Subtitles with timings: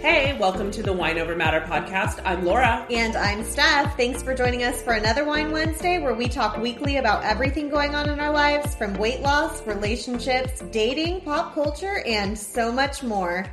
[0.00, 2.22] Hey, welcome to the Wine Over Matter podcast.
[2.24, 2.86] I'm Laura.
[2.88, 3.96] And I'm Steph.
[3.96, 7.96] Thanks for joining us for another Wine Wednesday where we talk weekly about everything going
[7.96, 13.44] on in our lives from weight loss, relationships, dating, pop culture, and so much more.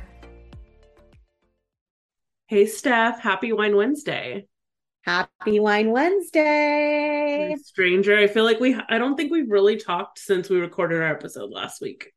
[2.46, 3.20] Hey, Steph.
[3.20, 4.46] Happy Wine Wednesday.
[5.02, 7.56] Happy Wine Wednesday.
[7.60, 11.08] Stranger, I feel like we, I don't think we've really talked since we recorded our
[11.08, 12.12] episode last week.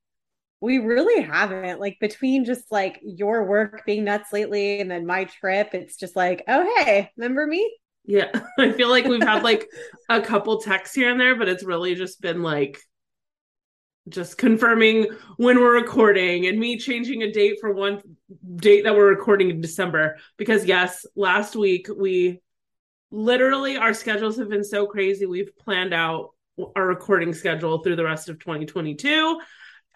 [0.62, 1.80] We really haven't.
[1.80, 6.16] Like between just like your work being nuts lately and then my trip, it's just
[6.16, 7.78] like, oh hey, remember me?
[8.06, 8.32] Yeah.
[8.60, 9.70] I feel like we've had like
[10.10, 12.80] a couple texts here and there, but it's really just been like
[14.10, 18.02] just confirming when we're recording and me changing a date for one
[18.56, 20.18] date that we're recording in December.
[20.38, 22.42] Because yes, last week we
[23.12, 25.26] literally our schedules have been so crazy.
[25.26, 26.32] We've planned out
[26.76, 29.40] our recording schedule through the rest of 2022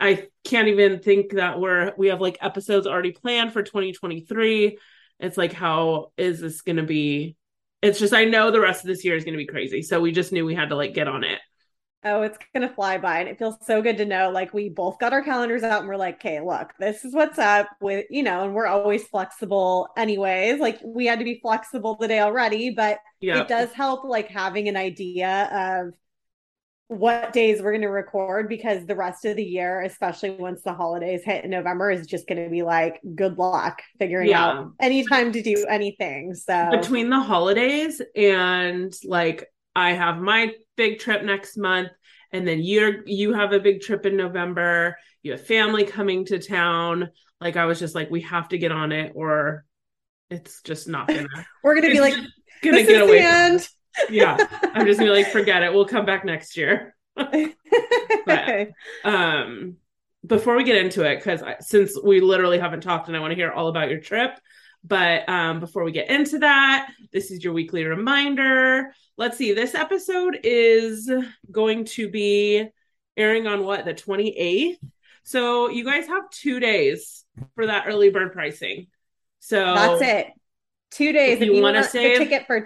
[0.03, 4.77] I can't even think that we're we have like episodes already planned for 2023.
[5.19, 7.37] It's like how is this going to be?
[7.81, 9.81] It's just I know the rest of this year is going to be crazy.
[9.81, 11.39] So we just knew we had to like get on it.
[12.03, 14.67] Oh, it's going to fly by and it feels so good to know like we
[14.67, 18.05] both got our calendars out and we're like, "Okay, look, this is what's up with,
[18.09, 20.59] you know, and we're always flexible anyways.
[20.59, 23.39] Like we had to be flexible today already, but yeah.
[23.39, 25.93] it does help like having an idea of
[26.87, 30.73] what days we're going to record because the rest of the year, especially once the
[30.73, 34.45] holidays hit in November, is just going to be like good luck figuring yeah.
[34.45, 36.35] out any time to do anything.
[36.35, 41.89] So between the holidays and like I have my big trip next month,
[42.31, 44.97] and then you're you have a big trip in November.
[45.21, 47.09] You have family coming to town.
[47.39, 49.65] Like I was just like, we have to get on it, or
[50.29, 51.27] it's just not gonna.
[51.63, 52.15] we're gonna be like,
[52.61, 53.21] gonna get away.
[53.21, 53.59] From
[54.09, 54.37] yeah,
[54.73, 55.73] I'm just gonna like forget it.
[55.73, 56.95] We'll come back next year.
[57.15, 58.69] but,
[59.03, 59.77] um,
[60.25, 63.35] before we get into it, because since we literally haven't talked, and I want to
[63.35, 64.31] hear all about your trip.
[64.85, 68.93] But um, before we get into that, this is your weekly reminder.
[69.17, 69.53] Let's see.
[69.53, 71.09] This episode is
[71.49, 72.67] going to be
[73.15, 74.77] airing on what the 28th.
[75.23, 77.23] So you guys have two days
[77.55, 78.87] for that early bird pricing.
[79.39, 80.27] So that's it.
[80.91, 81.37] Two days.
[81.37, 82.65] If, if you, want to save a ticket for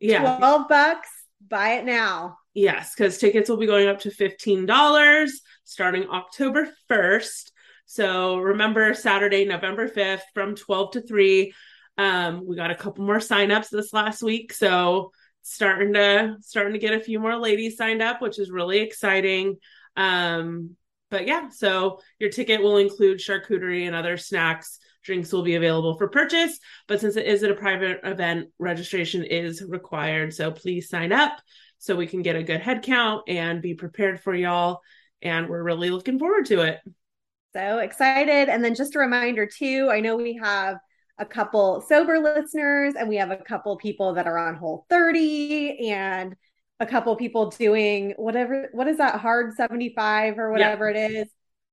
[0.00, 0.36] yeah.
[0.36, 1.08] 12 bucks,
[1.46, 2.38] buy it now.
[2.54, 5.30] Yes, because tickets will be going up to $15
[5.64, 7.50] starting October 1st.
[7.86, 11.54] So remember Saturday, November 5th from 12 to 3.
[11.96, 14.52] Um, we got a couple more signups this last week.
[14.52, 18.80] So starting to starting to get a few more ladies signed up, which is really
[18.80, 19.56] exciting.
[19.96, 20.76] Um,
[21.10, 25.96] but yeah, so your ticket will include charcuterie and other snacks Drinks will be available
[25.96, 30.34] for purchase, but since it is at a private event, registration is required.
[30.34, 31.40] So please sign up
[31.78, 34.82] so we can get a good head count and be prepared for y'all.
[35.22, 36.80] And we're really looking forward to it.
[37.54, 38.50] So excited.
[38.50, 40.76] And then just a reminder, too, I know we have
[41.16, 45.88] a couple sober listeners and we have a couple people that are on whole 30
[45.90, 46.36] and
[46.80, 51.06] a couple people doing whatever what is that hard 75 or whatever yeah.
[51.06, 51.28] it is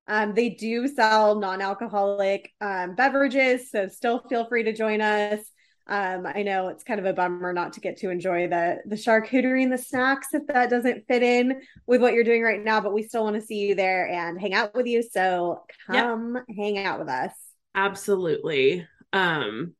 [0.07, 5.39] um, they do sell non-alcoholic um, beverages, so still feel free to join us.
[5.87, 8.95] Um, I know it's kind of a bummer not to get to enjoy the the
[8.95, 12.81] charcuterie and the snacks if that doesn't fit in with what you're doing right now,
[12.81, 15.03] but we still want to see you there and hang out with you.
[15.03, 16.57] So come yep.
[16.57, 17.31] hang out with us.
[17.75, 18.87] Absolutely.
[19.13, 19.75] Um,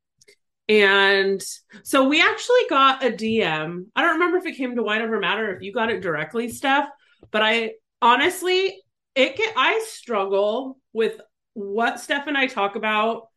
[0.69, 1.44] and
[1.84, 3.85] so we actually got a DM.
[3.96, 6.50] I don't remember if it came to Wine Over Matter, if you got it directly,
[6.50, 6.88] Steph,
[7.32, 8.82] but I honestly
[9.16, 11.20] it can I struggle with
[11.53, 13.29] what Steph and I talk about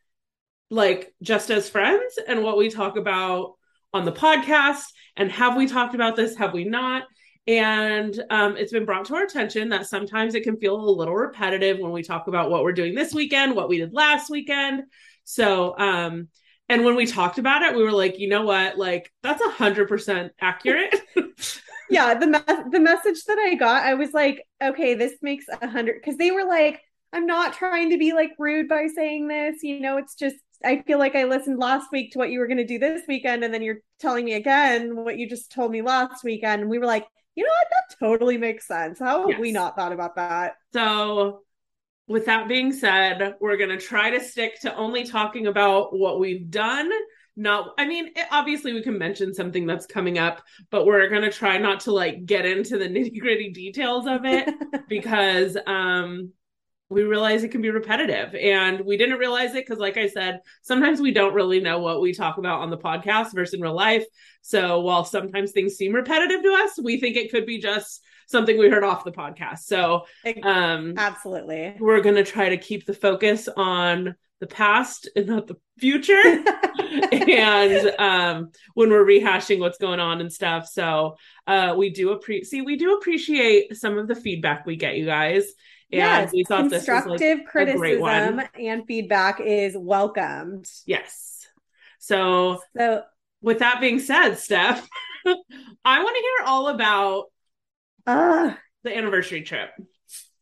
[0.70, 3.54] like just as friends and what we talk about
[3.94, 4.82] on the podcast
[5.16, 7.04] and have we talked about this have we not?
[7.46, 11.14] And um, it's been brought to our attention that sometimes it can feel a little
[11.14, 14.82] repetitive when we talk about what we're doing this weekend what we did last weekend.
[15.24, 16.28] So um
[16.68, 18.76] and when we talked about it we were like you know what?
[18.76, 21.00] Like that's a hundred percent accurate
[21.90, 25.66] yeah, the me- the message that I got, I was like, okay, this makes a
[25.68, 26.80] hundred because they were like,
[27.12, 29.62] I'm not trying to be like rude by saying this.
[29.62, 32.46] You know, it's just I feel like I listened last week to what you were
[32.48, 35.70] going to do this weekend, and then you're telling me again what you just told
[35.70, 36.62] me last weekend.
[36.62, 37.68] And we were like, you know what?
[37.70, 38.98] That totally makes sense.
[38.98, 39.40] How have Yes.
[39.40, 40.54] we not thought about that?
[40.72, 41.42] So,
[42.08, 46.18] with that being said, we're going to try to stick to only talking about what
[46.18, 46.90] we've done.
[47.38, 50.42] Not, I mean, it, obviously, we can mention something that's coming up,
[50.72, 54.24] but we're going to try not to like get into the nitty gritty details of
[54.24, 54.52] it
[54.88, 56.32] because um,
[56.90, 58.34] we realize it can be repetitive.
[58.34, 62.00] And we didn't realize it because, like I said, sometimes we don't really know what
[62.00, 64.04] we talk about on the podcast versus in real life.
[64.42, 68.58] So, while sometimes things seem repetitive to us, we think it could be just something
[68.58, 69.60] we heard off the podcast.
[69.60, 70.06] So,
[70.42, 71.76] um, Absolutely.
[71.78, 76.22] we're going to try to keep the focus on the past and not the future.
[77.12, 80.66] And um when we're rehashing what's going on and stuff.
[80.68, 84.96] So uh we do appreciate see we do appreciate some of the feedback we get
[84.96, 85.44] you guys.
[85.90, 88.38] And yes, we thought this was constructive like a great one.
[88.38, 90.66] criticism and feedback is welcomed.
[90.86, 91.46] yes.
[91.98, 93.02] So So
[93.42, 94.86] with that being said steph
[95.84, 97.24] i want to hear all about
[98.06, 98.54] uh
[98.84, 99.70] the anniversary trip.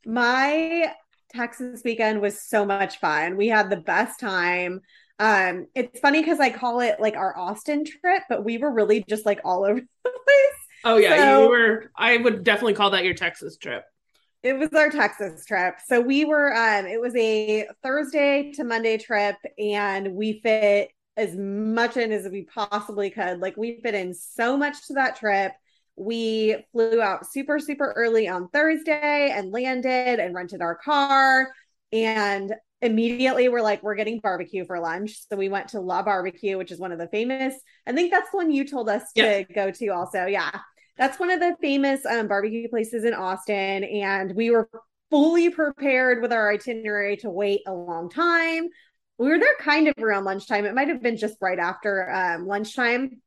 [0.05, 0.93] My
[1.37, 3.37] Texas weekend was so much fun.
[3.37, 4.81] We had the best time.
[5.19, 9.05] Um, it's funny because I call it like our Austin trip, but we were really
[9.09, 10.59] just like all over the place.
[10.85, 13.85] oh yeah So- you were i would definitely call that your texas trip
[14.43, 15.75] It was our Texas trip.
[15.87, 21.35] So we were um it was a Thursday to Monday trip and we fit as
[21.35, 23.41] much in as we possibly could.
[23.41, 25.53] Like we fit in so much to that trip.
[25.97, 31.53] We flew out super super early on Thursday and landed and rented our car
[31.93, 35.19] and immediately we're like we're getting barbecue for lunch.
[35.29, 37.55] So we went to La Barbecue, which is one of the famous.
[37.87, 40.27] I think that's the one you told us to go to also.
[40.27, 40.51] Yeah
[40.97, 43.85] that's one of the famous um, barbecue places in Austin.
[43.85, 44.69] And we were
[45.11, 48.69] fully prepared with our itinerary to wait a long time.
[49.19, 50.65] We were there kind of around lunchtime.
[50.65, 53.23] It might have been just right after um, lunchtime,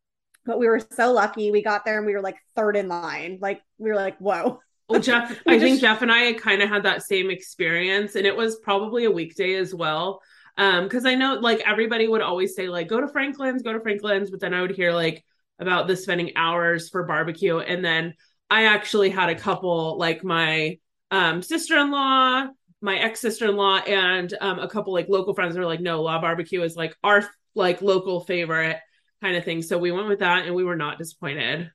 [0.50, 1.52] but we were so lucky.
[1.52, 3.38] We got there and we were like third in line.
[3.40, 4.60] Like, we were like, whoa.
[4.90, 8.26] Well, Jeff, We I think Jeff and I kind of had that same experience, and
[8.26, 10.24] it was probably a weekday as well.
[10.58, 13.80] Um, because I know like everybody would always say like go to Franklin's, go to
[13.80, 15.24] Franklin's, but then I would hear like
[15.60, 18.16] about the spending hours for barbecue, and then
[18.50, 20.80] I actually had a couple like my
[21.12, 22.48] um sister-in-law,
[22.82, 26.76] my ex-sister-in-law, and um a couple like local friends were like, no, La Barbecue is
[26.76, 28.80] like our like local favorite
[29.22, 29.62] kind of thing.
[29.62, 31.72] So we went with that, and we were not disappointed.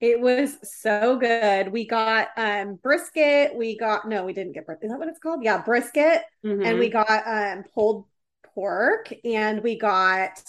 [0.00, 1.68] It was so good.
[1.70, 3.54] We got um brisket.
[3.54, 4.86] We got no, we didn't get brisket.
[4.86, 5.44] Is that what it's called?
[5.44, 6.22] Yeah, brisket.
[6.44, 6.64] Mhm.
[6.64, 8.06] and we got um pulled
[8.54, 10.42] pork and we got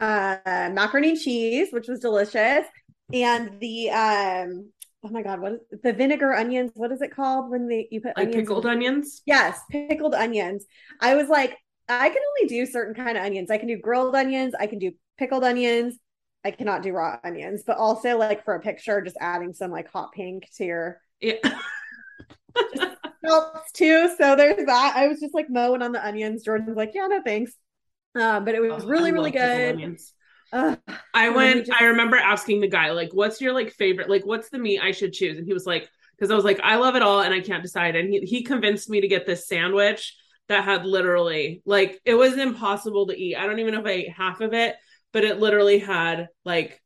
[0.00, 0.38] uh
[0.72, 2.66] macaroni and cheese which was delicious
[3.12, 4.70] and the um
[5.04, 8.00] oh my god what is the vinegar onions what is it called when they you
[8.00, 9.22] put like onions pickled in- onions.
[9.26, 10.66] yes pickled onions
[11.00, 11.56] i was like
[11.88, 14.78] i can only do certain kind of onions i can do grilled onions i can
[14.78, 15.96] do pickled onions
[16.44, 19.90] i cannot do raw onions but also like for a picture just adding some like
[19.90, 21.34] hot pink to your Yeah.
[23.24, 24.14] helps too.
[24.16, 24.92] So there's that.
[24.96, 26.44] I was just like mowing on the onions.
[26.44, 27.52] Jordan's like, yeah, no thanks.
[28.14, 29.98] Um, but it was Oh, really, I really good.
[30.52, 30.78] Ugh.
[31.12, 33.72] I And then we went, just- I remember asking the guy, like, what's your like
[33.72, 35.38] favorite, like, what's the meat I should choose?
[35.38, 37.62] And he was like, because I was like, I love it all and I can't
[37.62, 37.96] decide.
[37.96, 40.14] And he, he convinced me to get this sandwich
[40.48, 43.36] that had literally, like, it was impossible to eat.
[43.36, 44.76] I don't even know if I ate half of it,
[45.12, 46.80] but it literally had like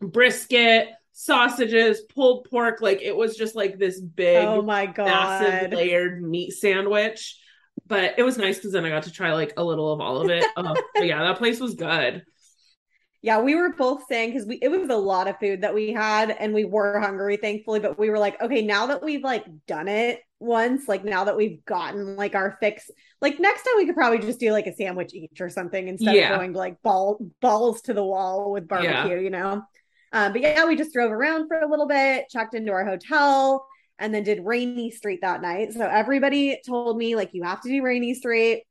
[0.00, 2.80] brisket, sausages, pulled pork.
[2.80, 7.38] Like, it was just like this big, oh my god, massive layered meat sandwich.
[7.86, 10.22] But it was nice because then I got to try like a little of all
[10.22, 10.44] of it.
[10.56, 12.24] Oh, but yeah, that place was good.
[13.22, 15.92] Yeah, we were both saying because we it was a lot of food that we
[15.92, 17.80] had and we were hungry, thankfully.
[17.80, 21.36] But we were like, okay, now that we've like done it once, like now that
[21.36, 22.90] we've gotten like our fix,
[23.20, 26.14] like next time we could probably just do like a sandwich each or something instead
[26.14, 26.32] Yeah.
[26.32, 29.62] of going like ball balls to the wall with barbecue, you know.
[30.12, 33.66] Um, but yeah, we just drove around for a little bit, checked into our hotel,
[33.98, 35.72] and then did Rainey Street that night.
[35.72, 38.62] So everybody told me like you have to do Rainey Street.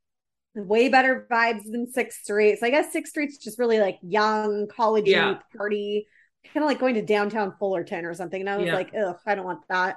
[0.54, 2.58] Way better vibes than Sixth Street.
[2.58, 5.38] So I guess Sixth Street's just really like young, college Yeah.
[5.54, 6.06] party,
[6.54, 8.40] kind of like going to downtown Fullerton or something.
[8.40, 8.74] And I was Yeah.
[8.74, 9.96] like, ugh, I don't want that.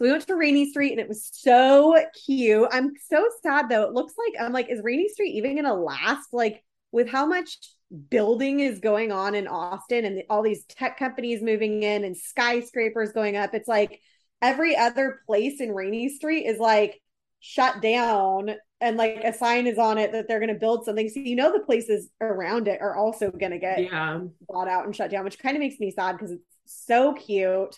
[0.00, 2.66] So we went to Rainey Street and it was so cute.
[2.72, 3.82] I'm so sad though.
[3.82, 6.32] It looks like I'm like, is Rainey Street even gonna last?
[6.32, 7.58] Like with how much
[8.08, 13.12] building is going on in Austin and all these tech companies moving in and skyscrapers
[13.12, 14.00] going up, it's like
[14.40, 16.98] every other place in Rainy Street is like
[17.40, 21.10] shut down and like a sign is on it that they're going to build something.
[21.10, 24.20] So you know the places around it are also going to get Yeah.
[24.48, 27.76] bought out and shut down, which kind of makes me sad because it's so cute.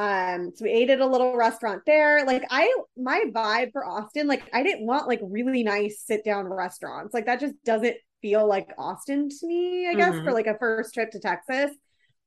[0.00, 2.24] Um, so we ate at a little restaurant there.
[2.24, 6.46] Like I my vibe for Austin, like I didn't want like really nice sit down
[6.48, 7.12] restaurants.
[7.12, 10.24] Like that just doesn't feel like Austin to me, I guess, Mhm.
[10.24, 11.70] for like a first trip to Texas.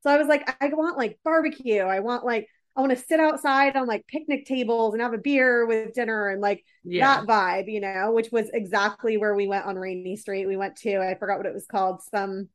[0.01, 1.81] So I was like, I want like barbecue.
[1.81, 5.17] I want like I want to sit outside on like picnic tables and have a
[5.19, 7.21] beer with dinner and like Yeah.
[7.21, 10.47] that vibe, you know, which was exactly where we went on Rainey Street.
[10.47, 12.49] We went to, I forgot what it was called, some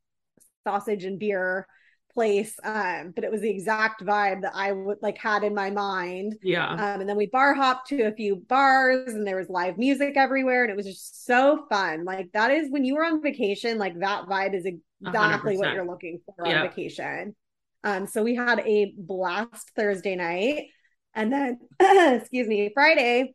[0.67, 1.67] sausage and beer
[2.13, 2.57] place.
[2.63, 6.35] Um, but it was the exact vibe that I would like had in my mind.
[6.41, 6.67] Yeah.
[6.69, 10.17] Um, and then we bar hopped to a few bars and there was live music
[10.17, 12.05] everywhere and it was just so fun.
[12.05, 15.73] Like that is when you were on vacation, like that vibe is exactly what 100%.
[15.73, 16.61] you're looking for Yeah.
[16.63, 17.35] on vacation.
[17.83, 20.67] Um, so we had a blast Thursday night.
[21.15, 21.59] And then
[22.21, 23.33] excuse me, Friday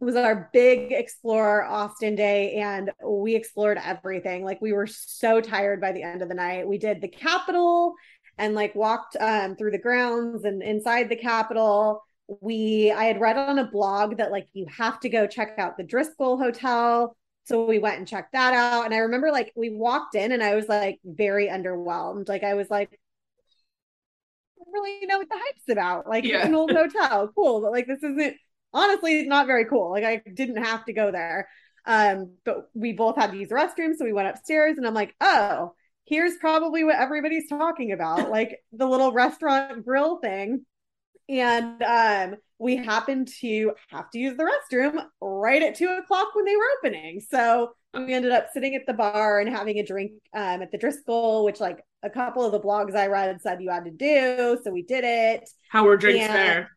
[0.00, 4.44] was our big explore Austin day and we explored everything.
[4.44, 6.66] Like we were so tired by the end of the night.
[6.66, 7.94] We did the Capitol
[8.38, 12.02] and like walked um, through the grounds and inside the Capitol.
[12.40, 15.76] We I had read on a blog that like you have to go check out
[15.76, 17.16] the Driskill Hotel.
[17.44, 18.84] So we went and checked that out.
[18.84, 22.28] And I remember like we walked in and I was like very underwhelmed.
[22.28, 22.98] Like I was like,
[24.60, 26.08] I really know what the hype's about.
[26.08, 26.38] Like Yeah.
[26.38, 28.36] it's an old hotel, cool, but like this isn't
[28.72, 29.90] honestly not very cool.
[29.90, 31.48] Like I didn't have to go there.
[31.84, 34.94] Um, but we both had to use the restroom, so we went upstairs, and I'm
[34.94, 35.74] like, oh,
[36.04, 40.64] here's probably what everybody's talking about, like the little restaurant grill thing.
[41.28, 46.44] And um, we happened to have to use the restroom right at two o'clock when
[46.44, 47.20] they were opening.
[47.20, 50.78] So we ended up sitting at the bar and having a drink um, at the
[50.78, 54.58] Driskill, which like a couple of the blogs I read said you had to do.
[54.62, 55.48] So we did it.
[55.68, 56.32] How were drinks Yeah.
[56.34, 56.70] there?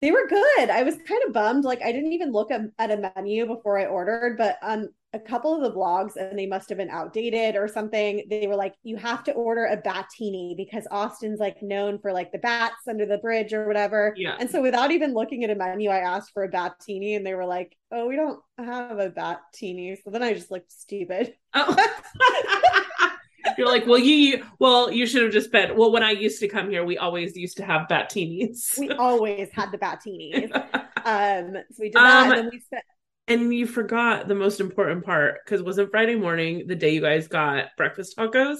[0.00, 0.70] They were good.
[0.70, 1.64] I was kind of bummed.
[1.64, 5.18] Like I didn't even look at, at a menu before I ordered, but on a
[5.18, 8.74] couple of the blogs, and they must have been outdated or something, they were like,
[8.82, 13.04] you have to order a batini because Austin's like known for like the bats under
[13.04, 14.14] the bridge or whatever.
[14.16, 14.36] Yeah.
[14.38, 17.34] And so without even looking at a menu, I asked for a batini and they
[17.34, 19.98] were like, oh, we don't have a batini.
[20.02, 21.34] So then I just looked stupid.
[21.54, 21.76] Oh.
[23.58, 25.76] You're like, well, you well, you should have just been.
[25.76, 28.78] Well, when I used to come here, we always used to have batinis.
[28.78, 30.50] We always had the batinis.
[31.04, 32.26] Um, so we did that.
[32.26, 32.84] Um, and then we spent
[33.28, 37.28] and you forgot the most important part because wasn't Friday morning the day you guys
[37.28, 38.58] got breakfast tacos?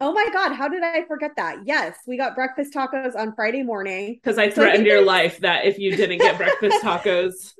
[0.00, 1.66] Oh my God, how did I forget that?
[1.66, 4.20] Yes, we got breakfast tacos on Friday morning.
[4.22, 7.52] Because I So threatened think your life that if you didn't get breakfast tacos,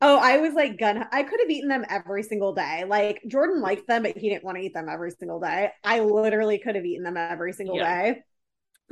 [0.00, 1.06] Oh, I was like gun.
[1.12, 2.84] I could have eaten them every single day.
[2.84, 5.70] Like Jordan liked them, but he didn't want to eat them every single day.
[5.84, 7.78] I literally could have eaten them every single Yeah.
[7.78, 8.22] day.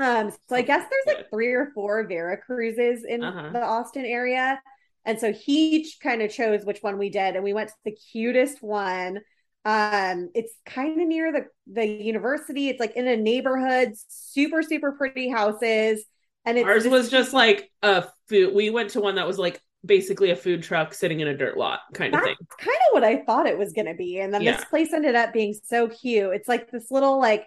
[0.01, 3.53] Um, so I guess there's like three or four Vera Cruzes in Uh-huh.
[3.53, 4.63] the Austin area.
[5.05, 7.97] And so he kind of chose which one we did, and we went to the
[8.13, 9.21] cutest one.
[9.65, 12.69] Um, it's kind of near the the university.
[12.69, 16.05] It's like in a neighborhood, super, super pretty houses.
[16.45, 18.55] And it's ours this was just like a food.
[18.55, 21.57] We went to one that was like basically a food truck sitting in a dirt
[21.57, 22.37] lot kind of thing.
[22.59, 24.21] kind of what I thought it was going to be.
[24.21, 24.57] And then Yeah.
[24.57, 26.35] this place ended up being so cute.
[26.35, 27.47] It's like this little like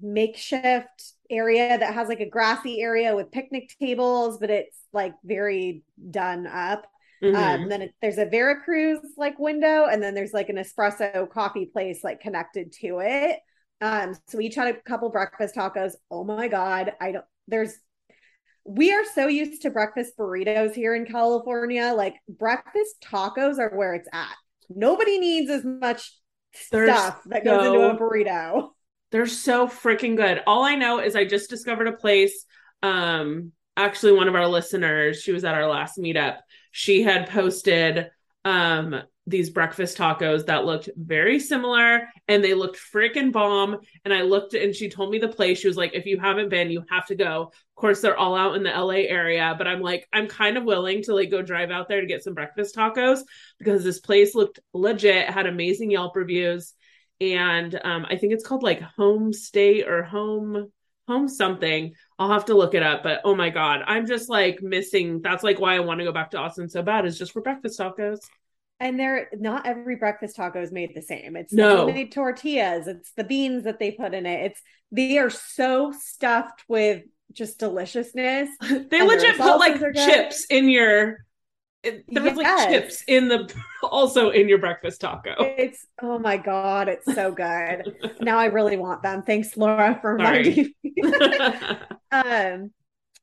[0.00, 5.82] makeshift area that has like a grassy area with picnic tables, but it's like very
[6.10, 6.86] done up.
[7.22, 7.34] Mhm.
[7.34, 11.28] Um, and then it, there's a Veracruz like window, and then there's like an espresso
[11.30, 13.40] coffee place like connected to it.
[13.80, 15.94] Um, so we each had a couple breakfast tacos.
[16.10, 17.24] Oh my god, I don't.
[17.48, 17.74] There's
[18.64, 21.92] we are so used to breakfast burritos here in California.
[21.96, 24.34] Like breakfast tacos are where it's at.
[24.68, 26.12] Nobody needs as much
[26.70, 28.70] They're stuff that goes into a burrito.
[29.12, 30.42] They're so freaking good.
[30.46, 32.44] All I know is I just discovered a place.
[32.82, 36.38] Um, actually, one of our listeners, she was at our last meetup.
[36.72, 38.10] She had posted
[38.44, 43.78] um these breakfast tacos that looked very similar and they looked freaking bomb.
[44.04, 45.58] And I looked and she told me the place.
[45.58, 47.50] She was like, if you haven't been, you have to go.
[47.52, 50.64] Of course, they're all out in the LA area, but I'm like, I'm kind of
[50.64, 53.20] willing to like go drive out there to get some breakfast tacos
[53.58, 56.72] because this place looked legit, had amazing Yelp reviews
[57.20, 60.70] and um, I think it's called like home state or home
[61.08, 61.94] home something.
[62.18, 65.20] I'll have to look it up, but oh my god, I'm just like missing.
[65.22, 67.42] That's like why I want to go back to Austin so bad is just for
[67.42, 68.18] breakfast tacos.
[68.78, 71.36] And they're not every breakfast taco is made the same.
[71.36, 71.70] It's No.
[71.70, 72.86] the homemade tortillas.
[72.88, 74.46] It's the beans that they put in it.
[74.46, 78.50] It's they are so stuffed with just deliciousness.
[78.60, 81.25] They And legit put like chips in your.
[81.86, 83.52] It- There was like chips in the
[83.82, 85.34] also in your breakfast taco.
[85.38, 87.94] It's oh my god, it's so good.
[88.20, 89.22] now I really want them.
[89.22, 90.94] Thanks, Laura, for reminding me.
[92.12, 92.70] um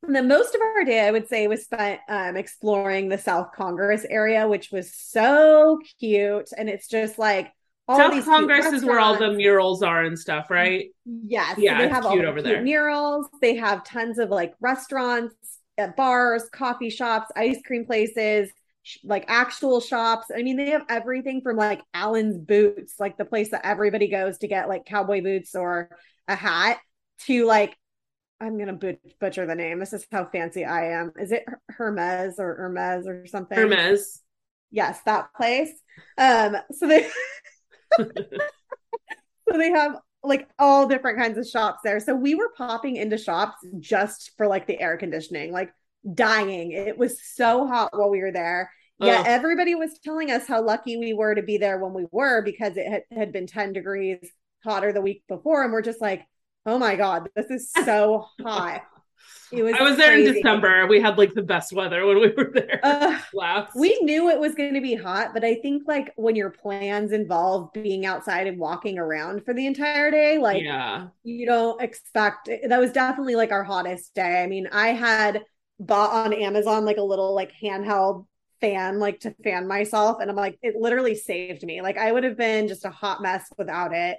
[0.05, 3.51] and then most of our day i would say was spent um, exploring the south
[3.55, 7.49] congress area which was so cute and it's just like
[7.87, 10.87] all South these Congress is where all the murals are and stuff, right?
[11.05, 12.61] yes Yeah, they it's have all the over there.
[12.61, 15.35] murals they have tons of like restaurants
[15.77, 18.49] uh, bars coffee shops ice cream places
[18.83, 23.25] sh- like actual shops i mean they have everything from like allen's boots like the
[23.25, 25.89] place that everybody goes to get like cowboy boots or
[26.27, 26.79] a hat
[27.19, 27.77] to like
[28.39, 28.77] I'm gonna
[29.21, 29.79] butcher the name.
[29.79, 31.13] This is how fancy I am.
[31.17, 33.57] Is it Hermes or Hermes or something?
[33.57, 34.21] Hermes.
[34.69, 35.71] Yes, that place.
[36.17, 37.07] Um, so they
[37.97, 41.99] so they have like all different kinds of shops there.
[41.99, 45.71] So we were popping into shops just for like the air conditioning, like
[46.13, 46.71] dying.
[46.71, 48.71] It was so hot while we were there.
[48.99, 49.29] Yeah, oh.
[49.29, 52.77] everybody was telling us how lucky we were to be there when we were because
[52.77, 54.19] it had, had been 10 degrees
[54.63, 55.63] hotter the week before.
[55.63, 56.25] And we're just like,
[56.65, 58.83] oh my God, this is so hot.
[59.51, 60.29] It was I was there crazy.
[60.29, 60.87] in December.
[60.87, 62.79] We had like the best weather when we were there.
[62.83, 63.75] Uh, last.
[63.75, 67.11] We knew it was going to be hot, but I think like when your plans
[67.11, 71.07] involve being outside and walking around for the entire day, like yeah.
[71.23, 74.41] you don't expect that was definitely like our hottest day.
[74.41, 75.43] I mean, I had
[75.79, 78.25] bought on Amazon like a little like handheld
[78.61, 81.81] fan like to fan myself and I'm like it literally saved me.
[81.81, 84.17] Like I would have been just a hot mess without it.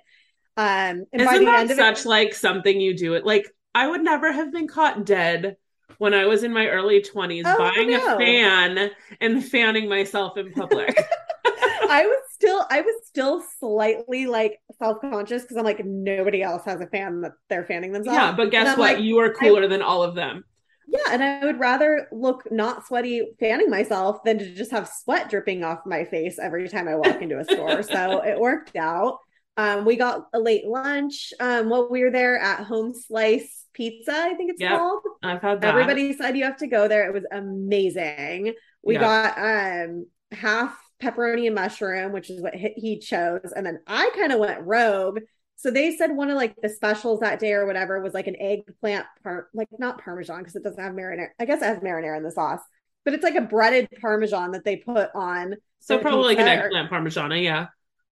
[0.57, 3.25] Um and Isn't by the that end of such it, like something you do it
[3.25, 5.57] like I would never have been caught dead
[5.99, 8.15] when I was in my early 20s oh, buying no.
[8.15, 8.91] a fan
[9.21, 10.97] and fanning myself in public.
[11.47, 16.81] I was still I was still slightly like self-conscious because I'm like nobody else has
[16.81, 18.17] a fan that they're fanning themselves.
[18.17, 18.95] Yeah, but guess what?
[18.95, 20.45] Like, you are cooler I, than all of them.
[20.89, 25.31] Yeah, and I would rather look not sweaty fanning myself than to just have sweat
[25.31, 27.83] dripping off my face every time I walk into a store.
[27.83, 29.19] so it worked out.
[29.57, 34.13] Um, we got a late lunch um, while we were there at Home Slice Pizza,
[34.13, 35.03] I think it's yep, called.
[35.23, 35.75] I've had that.
[35.75, 37.09] Everybody said you have to go there.
[37.09, 38.55] It was amazing.
[38.83, 39.03] We yep.
[39.03, 43.53] got um, half pepperoni and mushroom, which is what he chose.
[43.55, 45.21] And then I kind of went rogue.
[45.57, 48.37] So they said one of like the specials that day or whatever was like an
[48.41, 51.29] eggplant, par- like not Parmesan because it doesn't have marinara.
[51.39, 52.61] I guess it has marinara in the sauce,
[53.05, 55.55] but it's like a breaded Parmesan that they put on.
[55.81, 57.69] So probably like an eggplant Parmesan, yeah.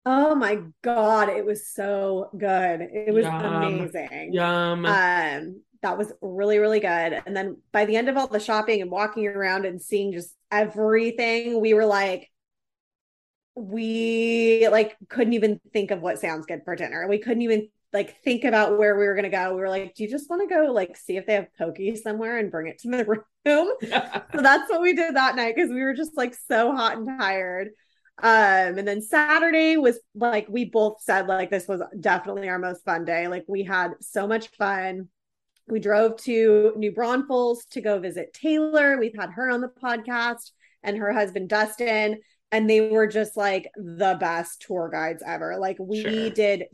[0.06, 2.82] Oh my god, it was so good.
[2.82, 3.42] It was Yum.
[3.44, 4.34] amazing.
[4.34, 4.86] Yum.
[4.86, 7.22] Um, that was really really good.
[7.26, 10.34] And then by the end of all the shopping and walking around and seeing just
[10.52, 12.30] everything, we were like
[13.56, 17.08] we like couldn't even think of what sounds good for dinner.
[17.08, 19.54] We couldn't even like think about where we were gonna go.
[19.54, 21.96] We were like, do you just want to go like see if they have pokey
[21.96, 23.22] somewhere and bring it to the room?
[24.34, 27.08] So that's what we did that night because we were just like so hot and
[27.20, 27.70] tired.
[28.22, 32.86] Um, and then Saturday was like we both said like this was definitely our most
[32.86, 33.28] fun day.
[33.28, 35.10] Like we had so much fun.
[35.68, 38.98] We drove to New Braunfels to go visit Taylor.
[38.98, 40.52] We've had her on the podcast
[40.84, 45.58] and her husband Dustin, and they were just like the best tour guides ever.
[45.58, 46.30] Like we sure.
[46.30, 46.66] did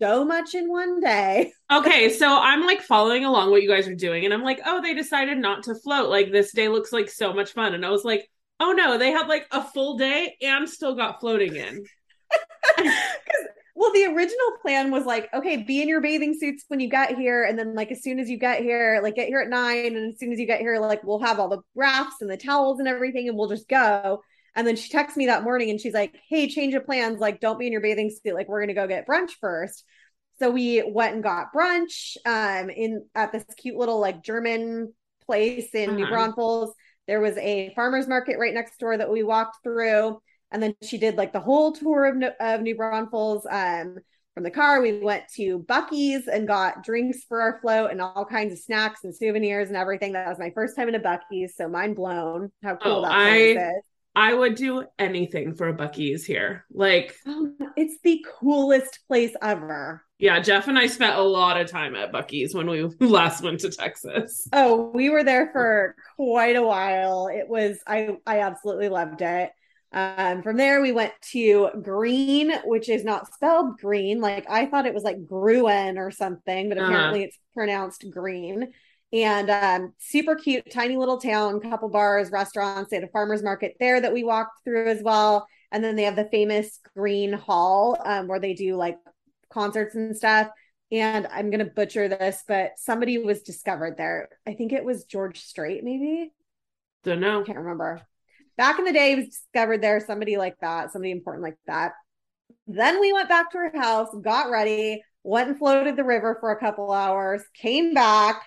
[0.00, 1.52] so much in one day.
[1.70, 4.80] okay, so I'm like following along what you guys are doing, and I'm like, oh,
[4.80, 6.08] they decided not to float.
[6.08, 9.10] Like this day looks like so much fun, and I was like, Oh no, they
[9.10, 11.84] had like a full day and still got floating in.
[13.74, 17.16] well, the original plan was like, okay, be in your bathing suits when you get
[17.16, 19.94] here, and then like as soon as you get here, like get here at nine,
[19.94, 22.36] and as soon as you get here, like we'll have all the rafts and the
[22.36, 24.22] towels and everything, and we'll just go.
[24.54, 27.20] And then she texts me that morning and she's like, Hey, change of plans.
[27.20, 28.34] Like, don't be in your bathing suit.
[28.34, 29.84] Like, we're gonna go get brunch first.
[30.38, 34.94] So we went and got brunch um in at this cute little like German
[35.26, 35.98] place in uh-huh.
[35.98, 36.72] New Braunfels
[37.06, 40.20] there was a farmer's market right next door that we walked through.
[40.50, 43.46] And then she did like the whole tour of, of New Braunfels.
[43.50, 43.96] Um,
[44.34, 48.26] from the car, we went to Buc-ee's and got drinks for our float and all
[48.26, 50.12] kinds of snacks and souvenirs and everything.
[50.12, 53.12] That was my first time in a Buc-ee's, so mind blown how cool oh, that
[53.12, 53.82] I, is.
[54.16, 56.64] I would do anything for a Buc-ee's here.
[56.72, 60.02] Like, oh, it's the coolest place ever.
[60.18, 63.60] Yeah, Jeff and I spent a lot of time at Buc-ee's when we last went
[63.60, 64.48] to Texas.
[64.54, 67.28] Oh, we were there for quite a while.
[67.28, 69.50] It was I I absolutely loved it.
[69.92, 74.22] Um, from there we went to Gruene, which is not spelled green.
[74.22, 76.86] Like I thought it was like Gruen or something, but uh-huh.
[76.86, 77.26] apparently uh-huh.
[77.28, 78.72] it's pronounced green.
[79.12, 82.90] And um, super cute, tiny little town, couple bars, restaurants.
[82.90, 85.46] They had a farmer's market there that we walked through as well.
[85.72, 88.98] And then they have the famous Gruene Hall um, where they do like
[89.50, 90.48] concerts and stuff.
[90.92, 94.28] And I'm gonna butcher this, but somebody was discovered there.
[94.46, 96.32] I think it was George Strait, maybe.
[97.02, 97.42] Don't know.
[97.42, 98.02] Can't remember.
[98.56, 100.04] Back in the day, he was discovered there.
[100.04, 101.92] Somebody like that, somebody important like that.
[102.66, 106.50] Then we went back to her house, got ready, went and floated the river for
[106.50, 108.42] a couple hours, came back,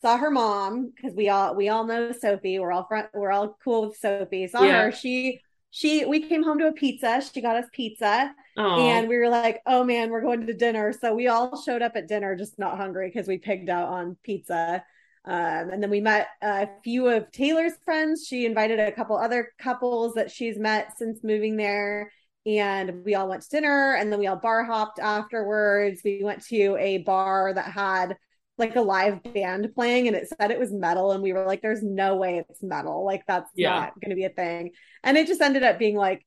[0.00, 2.58] saw her mom because we all we all know Sophie.
[2.58, 4.46] We're all front, we're all cool with Sophie.
[4.46, 4.82] Saw yeah.
[4.84, 4.92] her.
[4.92, 7.22] She she we came home to a pizza.
[7.32, 8.34] She got us pizza.
[8.56, 8.80] Aww.
[8.80, 10.92] And we were like, oh man, we're going to dinner.
[10.92, 14.16] So we all showed up at dinner just not hungry because we pigged out on
[14.22, 14.82] pizza.
[15.24, 18.26] Um, and then we met a few of Taylor's friends.
[18.26, 22.10] She invited a couple other couples that she's met since moving there.
[22.46, 26.00] And we all went to dinner and then we all bar hopped afterwards.
[26.02, 28.16] We went to a bar that had
[28.58, 31.62] like a live band playing and it said it was metal and we were like
[31.62, 33.04] there's no way it's metal.
[33.04, 33.70] Like that's yeah.
[33.70, 34.72] not going to be a thing.
[35.02, 36.26] And it just ended up being like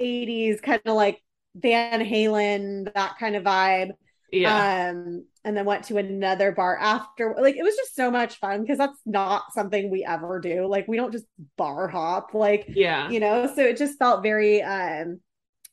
[0.00, 1.22] 80s kind of like
[1.54, 3.90] Van Halen that kind of vibe.
[4.32, 4.90] Yeah.
[4.90, 8.60] Um and then went to another bar after like it was just so much fun
[8.60, 10.66] because that's not something we ever do.
[10.66, 13.08] Like we don't just bar hop like yeah.
[13.08, 13.52] you know?
[13.54, 15.20] So it just felt very um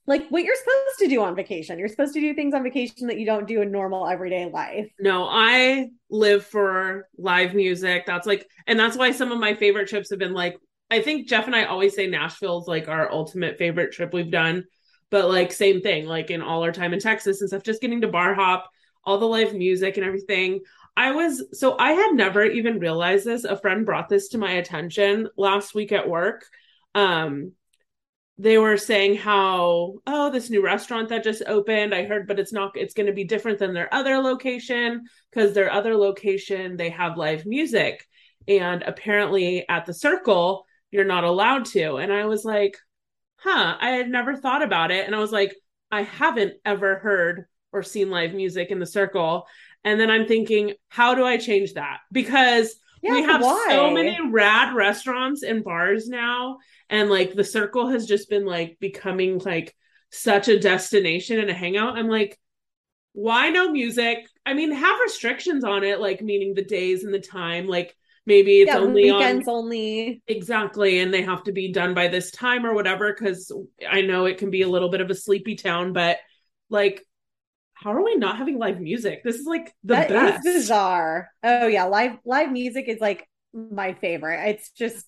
[0.07, 1.77] like what you're supposed to do on vacation.
[1.77, 4.89] You're supposed to do things on vacation that you don't do in normal everyday life.
[4.99, 8.05] No, I live for live music.
[8.05, 10.57] That's like, and that's why some of my favorite trips have been like,
[10.89, 14.63] I think Jeff and I always say Nashville's like our ultimate favorite trip we've done.
[15.11, 18.01] But like, same thing, like in all our time in Texas and stuff, just getting
[18.01, 18.69] to bar hop,
[19.03, 20.61] all the live music and everything.
[20.95, 23.43] I was, so I had never even realized this.
[23.43, 26.45] A friend brought this to my attention last week at work.
[26.95, 27.51] Um,
[28.39, 32.53] they were saying how oh this new restaurant that just opened i heard but it's
[32.53, 36.89] not it's going to be different than their other location because their other location they
[36.89, 38.05] have live music.
[38.47, 41.97] And apparently at the circle you're not allowed to.
[41.97, 42.77] And i was like
[43.37, 45.05] huh i had never thought about it.
[45.05, 45.55] And i was like
[45.91, 49.47] i haven't ever heard or seen live music in the circle.
[49.83, 51.99] And then i'm thinking how do i change that?
[52.11, 53.67] Because yeah, we have why?
[53.69, 56.57] so many rad restaurants and bars now
[56.89, 59.75] and like the circle has just been like becoming like
[60.11, 61.97] such a destination and a hangout.
[61.97, 62.39] I'm like
[63.13, 64.27] why no music?
[64.45, 67.95] I mean have restrictions on it like meaning the days and the time like
[68.27, 70.21] maybe it's yeah, only weekends on, only.
[70.27, 73.51] Exactly and they have to be done by this time or whatever because
[73.89, 76.17] i know it can be a little bit of a sleepy town but
[76.69, 77.06] like
[77.83, 79.23] how are we not having live music?
[79.23, 80.45] This is like the that best.
[80.45, 81.29] is bizarre.
[81.43, 84.49] Oh yeah live live music is like my favorite.
[84.49, 85.05] It's just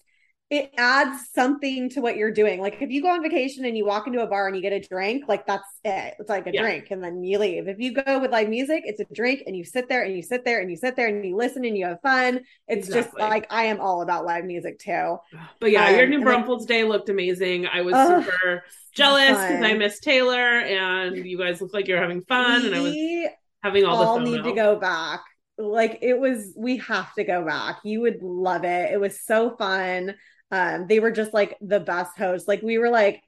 [0.49, 2.59] it adds something to what you're doing.
[2.59, 4.73] Like if you go on vacation and you walk into a bar and you get
[4.73, 6.15] a drink, like that's it.
[6.17, 6.61] It's like a yeah.
[6.63, 7.67] drink and then you leave.
[7.67, 10.23] If you go with live music, it's a drink and you sit there and you
[10.23, 12.41] sit there and you sit there and you listen and you have fun.
[12.67, 13.19] It's exactly.
[13.21, 15.17] just like I am all about live music too.
[15.59, 17.67] But yeah, um, your New Braunfels Day looked amazing.
[17.67, 22.01] I was uh, super jealous because I missed Taylor and you guys look like you're
[22.01, 23.29] having fun we and I was
[23.61, 25.21] having all, all the need to go back.
[25.57, 27.79] Like it was, we have to go back.
[27.83, 28.91] You would love it.
[28.93, 30.15] It was so fun.
[30.51, 32.47] Um, they were just like the best hosts.
[32.47, 33.21] Like we were like,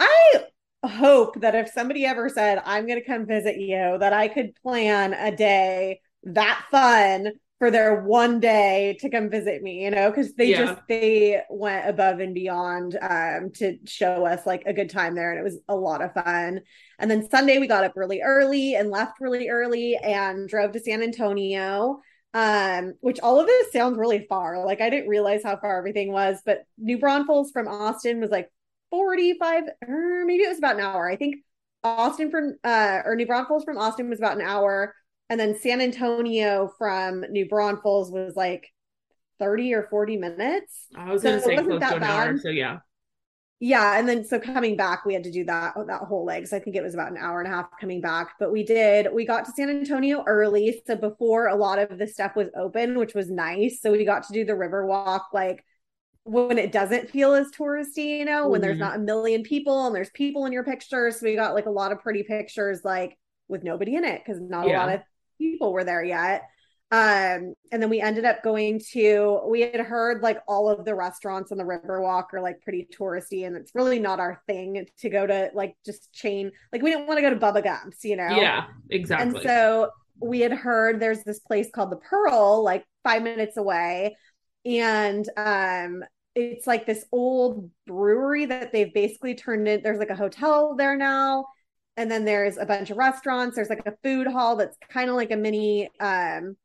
[0.00, 0.44] I
[0.84, 4.54] hope that if somebody ever said, I'm going to come visit you, that I could
[4.56, 10.10] plan a day that fun for their one day to come visit me, you know,
[10.10, 10.64] because they yeah.
[10.64, 15.30] just they went above and beyond um to show us like a good time there
[15.30, 16.60] and it was a lot of fun.
[16.98, 20.80] And then Sunday we got up really early and left really early and drove to
[20.80, 22.00] San Antonio
[22.34, 24.64] um, which all of this sounds really far.
[24.66, 28.50] Like I didn't realize how far everything was, but New Braunfels from Austin was like
[28.90, 31.08] 45 or maybe it was about an hour.
[31.08, 31.36] I think
[31.84, 34.94] Austin from uh or New Braunfels from Austin was about an hour.
[35.30, 38.68] And then San Antonio from New Braunfels was like
[39.38, 40.86] 30 or 40 minutes.
[40.96, 42.02] I was gonna say close to an bad.
[42.02, 42.38] hour.
[42.38, 42.78] So yeah
[43.64, 46.54] yeah and then so coming back we had to do that that whole leg so
[46.54, 49.08] i think it was about an hour and a half coming back but we did
[49.10, 52.98] we got to san antonio early so before a lot of the stuff was open
[52.98, 55.64] which was nice so we got to do the river walk like
[56.24, 58.50] when it doesn't feel as touristy you know mm-hmm.
[58.50, 58.80] when there's mm-hmm.
[58.80, 61.70] not a million people and there's people in your pictures so we got like a
[61.70, 63.16] lot of pretty pictures like
[63.48, 64.76] with nobody in it because not yeah.
[64.76, 65.00] a lot of
[65.38, 66.42] people were there yet
[66.94, 70.94] um, and then we ended up going to, we had heard like all of the
[70.94, 75.10] restaurants on the Riverwalk are like pretty touristy, and it's really not our thing to
[75.10, 76.52] go to like just chain.
[76.72, 78.28] Like we didn't want to go to Bubba Gump's, you know?
[78.28, 79.40] Yeah, exactly.
[79.40, 84.16] And so we had heard there's this place called the Pearl, like five minutes away.
[84.64, 86.04] And um,
[86.36, 89.82] it's like this old brewery that they've basically turned in.
[89.82, 91.46] There's like a hotel there now.
[91.96, 93.56] And then there's a bunch of restaurants.
[93.56, 96.56] There's like a food hall that's kind of like a mini um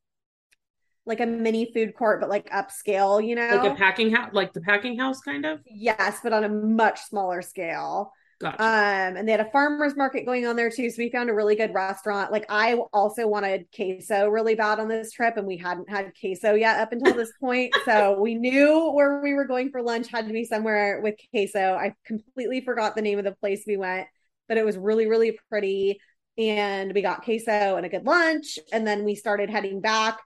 [1.10, 4.54] like a mini food court, but like upscale, you know, like a packing house, like
[4.54, 5.60] the packing house kind of.
[5.65, 8.13] Yes, but on a much smaller scale.
[8.39, 8.63] Gotcha.
[8.63, 10.89] Um, and they had a farmers market going on there too.
[10.89, 12.32] So we found a really good restaurant.
[12.32, 16.54] Like I also wanted queso really bad on this trip, and we hadn't had queso
[16.54, 17.76] yet up until this point.
[17.84, 21.74] so we knew where we were going for lunch had to be somewhere with queso.
[21.74, 24.08] I completely forgot the name of the place we went,
[24.48, 26.00] but it was really, really pretty.
[26.38, 28.58] And we got queso and a good lunch.
[28.72, 30.19] And then we started heading back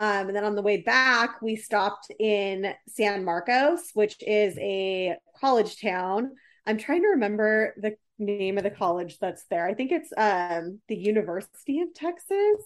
[0.00, 5.16] um, and then on the way back, we stopped in San Marcos, which is a
[5.40, 6.32] college town.
[6.66, 9.66] I'm trying to remember the name of the college that's there.
[9.66, 12.56] I think it's um, the University of Texas.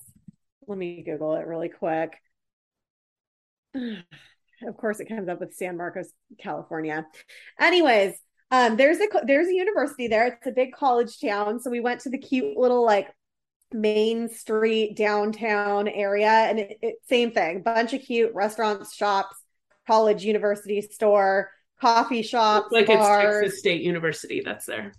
[0.66, 2.16] Let me Google it really quick.
[3.74, 6.10] of course, it comes up with San Marcos,
[6.40, 7.06] California.
[7.60, 8.14] Anyways,
[8.50, 10.26] um, there's a there's a university there.
[10.26, 11.60] It's a big college town.
[11.60, 13.08] So we went to the cute little like
[13.72, 17.62] Main Street downtown area, and it, it, same thing.
[17.62, 19.36] Bunch of cute restaurants, shops,
[19.86, 21.50] college, university store,
[21.80, 23.24] coffee shops, like bars.
[23.24, 24.92] it's Texas State University that's there.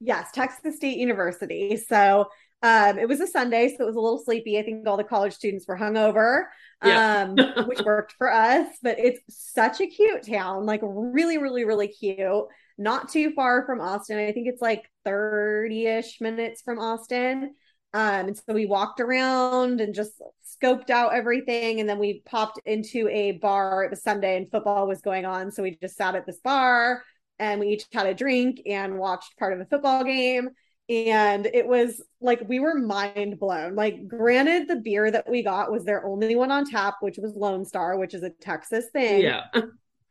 [0.00, 1.76] Yes, Texas State University.
[1.76, 2.26] So
[2.62, 4.58] um, it was a Sunday, so it was a little sleepy.
[4.58, 6.44] I think all the college students were hungover,
[6.84, 7.26] Yeah.
[7.36, 7.36] um,
[7.68, 8.66] which worked for us.
[8.82, 12.46] But it's such a cute town, like really, really, really cute.
[12.80, 14.18] Not too far from Austin.
[14.18, 17.54] I think it's like 30 ish minutes from Austin.
[17.94, 20.20] Um, and so we walked around and just
[20.62, 21.80] scoped out everything.
[21.80, 23.84] And then we popped into a bar.
[23.84, 25.50] It was Sunday and football was going on.
[25.50, 27.02] So we just sat at this bar
[27.38, 30.50] and we each had a drink and watched part of a football game.
[30.88, 33.74] And it was like we were mind blown.
[33.74, 37.36] Like, granted, the beer that we got was their only one on tap, which was
[37.36, 39.22] Lone Star, which is a Texas thing.
[39.22, 39.44] Yeah.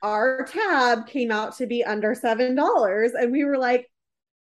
[0.03, 3.89] Our tab came out to be under seven dollars, and we were like,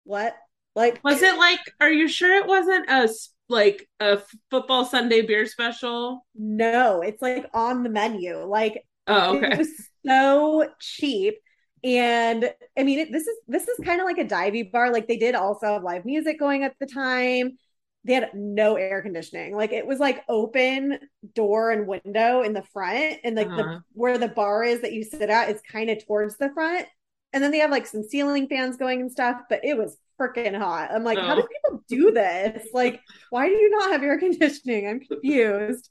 [0.05, 0.33] "What?
[0.75, 3.09] Like, Was it like are you sure it wasn't a
[3.49, 6.25] like a football Sunday beer special?
[6.35, 8.43] no, it's like on the menu.
[8.45, 9.49] Like, Oh, okay.
[9.51, 9.69] It was
[10.05, 11.35] so cheap.
[11.83, 14.91] And I mean, it, this is this is kind of like a divey bar.
[14.91, 17.57] Like they did also have live music going at the time.
[18.05, 19.55] They had no air conditioning.
[19.55, 20.99] Like it was like open
[21.35, 23.55] door and window in the front, and like Uh-huh.
[23.55, 26.87] the where the bar is that you sit at is kind of towards the front.
[27.33, 30.57] And then they have like some ceiling fans going and stuff, but it was freaking
[30.57, 30.91] hot.
[30.91, 32.67] I'm like, how do people do this?
[32.73, 34.87] Like, why do you not have air conditioning?
[34.87, 35.89] I'm confused.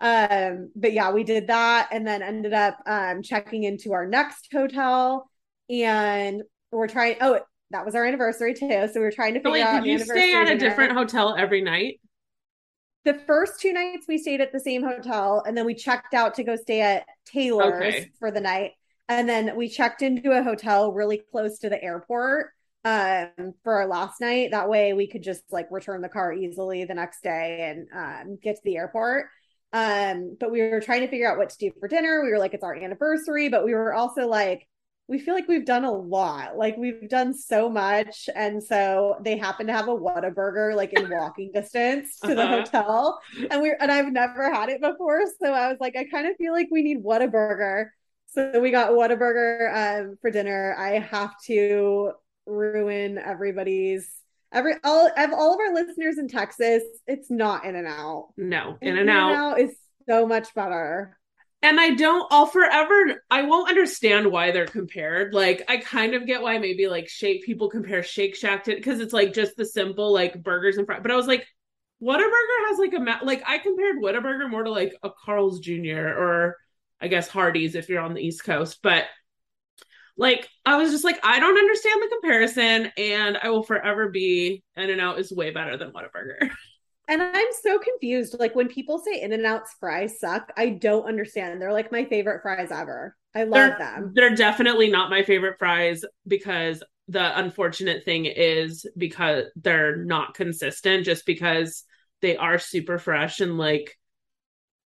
[0.00, 4.48] Um, but yeah, we did that and then ended up um checking into our next
[4.52, 5.30] hotel
[5.68, 8.88] and we're trying oh that was our anniversary too.
[8.88, 10.58] So we were trying to figure wait, out did you stay at a dinner.
[10.58, 12.00] different hotel every night?
[13.04, 16.34] The first two nights we stayed at the same hotel and then we checked out
[16.34, 18.12] to go stay at Taylor's Okay.
[18.18, 18.72] for the night.
[19.10, 22.52] And then we checked into a hotel really close to the airport
[22.86, 24.52] um for our last night.
[24.52, 28.38] That way we could just like return the car easily the next day and um
[28.42, 29.26] get to the airport.
[29.72, 32.22] Um, but we were trying to figure out what to do for dinner.
[32.24, 34.66] We were like, it's our anniversary, but we were also like,
[35.08, 36.56] we feel like we've done a lot.
[36.56, 38.28] Like we've done so much.
[38.34, 42.48] And so they happen to have a Whataburger like in walking distance to the Uh-huh.
[42.48, 43.20] hotel.
[43.50, 45.22] And we and I've never had it before.
[45.42, 47.86] So I was like, I kind of feel like we need Whataburger.
[48.32, 50.74] So we got Whataburger um for dinner.
[50.78, 52.12] I have to
[52.46, 54.10] ruin everybody's
[54.52, 56.82] every all of all of our listeners in Texas.
[57.06, 58.28] It's not in and out.
[58.36, 59.60] No, in and out.
[59.60, 59.74] is
[60.08, 61.16] so much better.
[61.62, 65.34] And I don't, I'll forever, I won't understand why they're compared.
[65.34, 68.98] Like, I kind of get why maybe like Shake, people compare Shake Shack to, because
[68.98, 71.00] it's like just the simple like burgers and fries.
[71.02, 71.46] But I was like,
[72.02, 75.98] Whataburger has like a, like, I compared Whataburger more to like a Carl's Jr.
[75.98, 76.56] or
[77.00, 78.80] I guess Hardee's if you're on the East Coast.
[78.82, 79.04] But
[80.16, 82.92] like, I was just like, I don't understand the comparison.
[82.96, 86.50] And I will forever be In and Out is way better than Whataburger.
[87.08, 88.36] And I'm so confused.
[88.38, 91.60] Like when people say In and Out's fries suck, I don't understand.
[91.60, 93.16] They're like my favorite fries ever.
[93.34, 94.12] I love they're, them.
[94.14, 101.04] They're definitely not my favorite fries because the unfortunate thing is because they're not consistent
[101.04, 101.82] just because
[102.22, 103.98] they are super fresh and like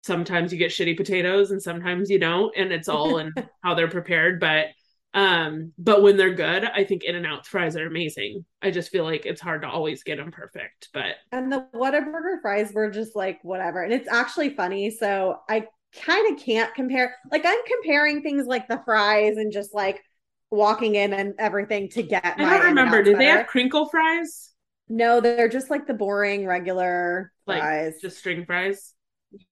[0.04, 3.88] sometimes you get shitty potatoes and sometimes you don't and it's all in how they're
[3.88, 4.66] prepared but
[5.14, 8.90] um but when they're good i think in and out fries are amazing i just
[8.90, 12.90] feel like it's hard to always get them perfect but And the Whataburger fries were
[12.90, 13.82] just like whatever.
[13.82, 14.90] And it's actually funny.
[14.90, 15.66] So I
[16.04, 17.16] kind of can't compare.
[17.30, 20.02] Like I'm comparing things like the fries and just like
[20.50, 22.24] walking in and everything to get.
[22.24, 24.50] i don't remember did they have crinkle fries
[24.88, 27.94] No, they're just like the boring regular like fries.
[28.00, 28.93] just string fries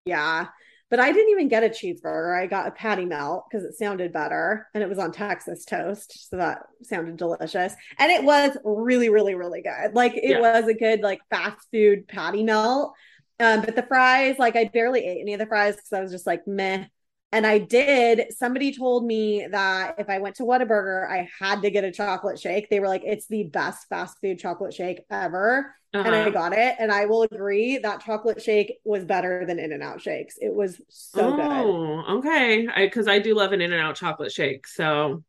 [0.04, 0.48] Yeah.
[0.90, 2.38] But I didn't even get a cheeseburger.
[2.38, 6.28] I got a patty melt because it sounded better and it was on Texas toast.
[6.28, 7.74] So that sounded delicious.
[7.98, 9.94] And it was really, really, really good.
[9.94, 10.40] Like it Yeah.
[10.40, 12.92] was a good, like fast food patty melt.
[13.40, 16.12] Um, but the fries, like I barely ate any of the fries because I was
[16.12, 16.84] just like meh.
[17.32, 18.32] And I did.
[18.36, 22.38] Somebody told me that if I went to Whataburger, I had to get a chocolate
[22.38, 22.68] shake.
[22.68, 26.30] They were like, it's the best fast food chocolate shake ever and I Uh-huh.
[26.30, 26.76] got it.
[26.78, 30.36] And I will agree that chocolate shake was better than In and Out shakes.
[30.40, 31.76] It was so good.
[31.76, 32.66] oh, okay.
[32.68, 34.66] I because I do love an In and Out chocolate shake.
[34.66, 35.22] So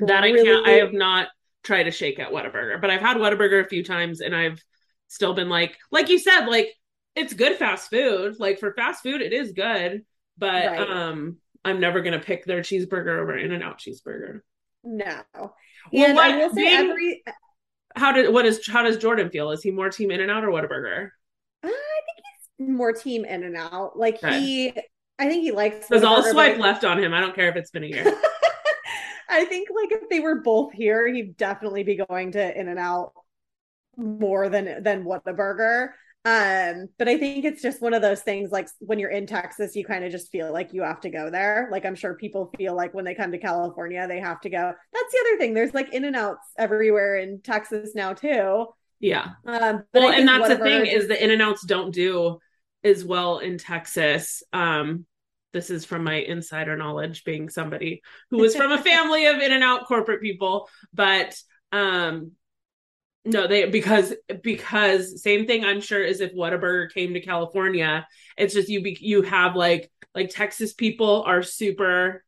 [0.00, 0.60] that I can't.
[0.66, 1.28] I have not
[1.64, 4.62] tried a shake at Whataburger, but I've had Whataburger a few times, and I've
[5.08, 6.74] still been like, like you said, like
[7.16, 8.36] it's good fast food.
[8.40, 10.04] Like for fast food, it is good,
[10.42, 10.90] but Right.
[10.90, 14.40] um, I'm never gonna pick their cheeseburger over In and Out cheeseburger.
[14.82, 15.22] No.
[15.36, 15.52] Well,
[15.94, 17.22] and what- I will say every
[17.94, 19.52] How did what is how does Jordan feel?
[19.52, 21.10] Is he more team In and Out or Whataburger?
[21.62, 22.26] I think
[22.58, 23.96] he's more team In and Out.
[23.96, 24.40] Like Okay.
[24.40, 24.72] he
[25.20, 27.14] I think he likes Because I'll Whataburger, swipe but- left on him.
[27.14, 28.02] I don't care if it's been a year.
[29.28, 32.78] I think like if they were both here, he'd definitely be going to In and
[32.80, 33.12] Out
[33.96, 35.90] more than than Whataburger.
[36.24, 39.74] Um, but I think it's just one of those things like when you're in Texas,
[39.74, 41.68] you kind of just feel like you have to go there.
[41.72, 44.72] Like I'm sure people feel like when they come to California, they have to go.
[44.92, 45.54] That's the other thing.
[45.54, 48.66] There's like in and outs everywhere in Texas now too.
[49.00, 49.30] Yeah.
[49.44, 52.38] Um, but Well, and that's the thing is the in and outs don't do
[52.84, 54.44] as well in Texas.
[54.52, 55.06] Um,
[55.52, 59.52] this is from my insider knowledge, being somebody who was from a family of in
[59.52, 61.34] and out corporate people, but
[61.72, 62.32] um
[63.24, 68.06] no they because because same thing i'm sure as if whataburger came to california.
[68.36, 72.24] It's just you be, you have like like texas people are super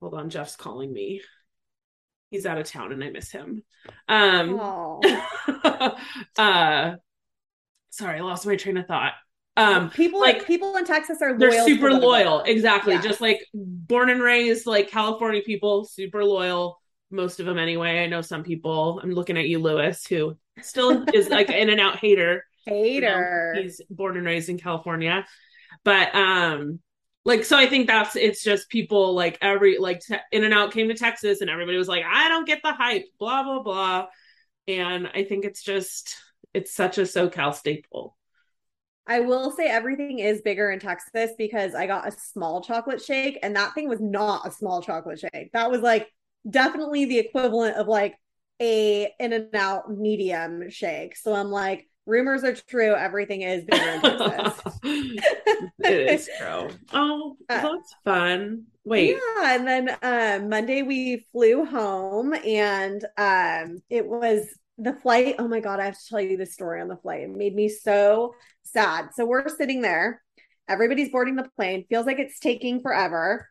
[0.00, 1.20] hold on jeff's calling me.
[2.30, 3.62] He's out of town and i miss him.
[4.08, 4.58] Um
[6.38, 6.94] uh
[7.90, 9.12] sorry i lost my train of thought.
[9.56, 13.00] Um people like, people in Texas are they're super loyal exactly Yeah.
[13.00, 16.78] just like born and raised like california people super loyal
[17.10, 18.02] most of them anyway.
[18.02, 19.00] I know some people.
[19.02, 22.44] I'm looking at you lewis who still is like an in and out hater.
[22.68, 23.56] You know, Hater.
[23.62, 25.24] he's born and raised in california.
[25.84, 26.80] But um
[27.24, 30.72] like so i think that's it's just people like every like te- in and out
[30.72, 34.06] came to texas and everybody was like i don't get the hype blah blah blah.
[34.66, 36.16] And i think it's just
[36.54, 38.16] it's such a socal staple.
[39.06, 43.38] I will say everything is bigger in Texas because I got a small chocolate shake
[43.44, 45.52] and that thing was not a small chocolate shake.
[45.52, 46.08] That was like
[46.48, 48.16] definitely the equivalent of like
[48.60, 51.16] a in and out medium shake.
[51.16, 52.94] So I'm like, rumors are true.
[52.94, 54.00] Everything is bigger
[54.82, 61.64] it is true oh Uh, that's fun wait Yeah, and then um Monday we flew
[61.64, 64.46] home and um it was
[64.78, 65.36] the flight.
[65.38, 67.22] Oh my god, I have to tell you the story on the flight.
[67.22, 69.08] It made me so sad.
[69.14, 70.22] So we're sitting there,
[70.68, 73.48] everybody's boarding the plane, feels like it's taking forever.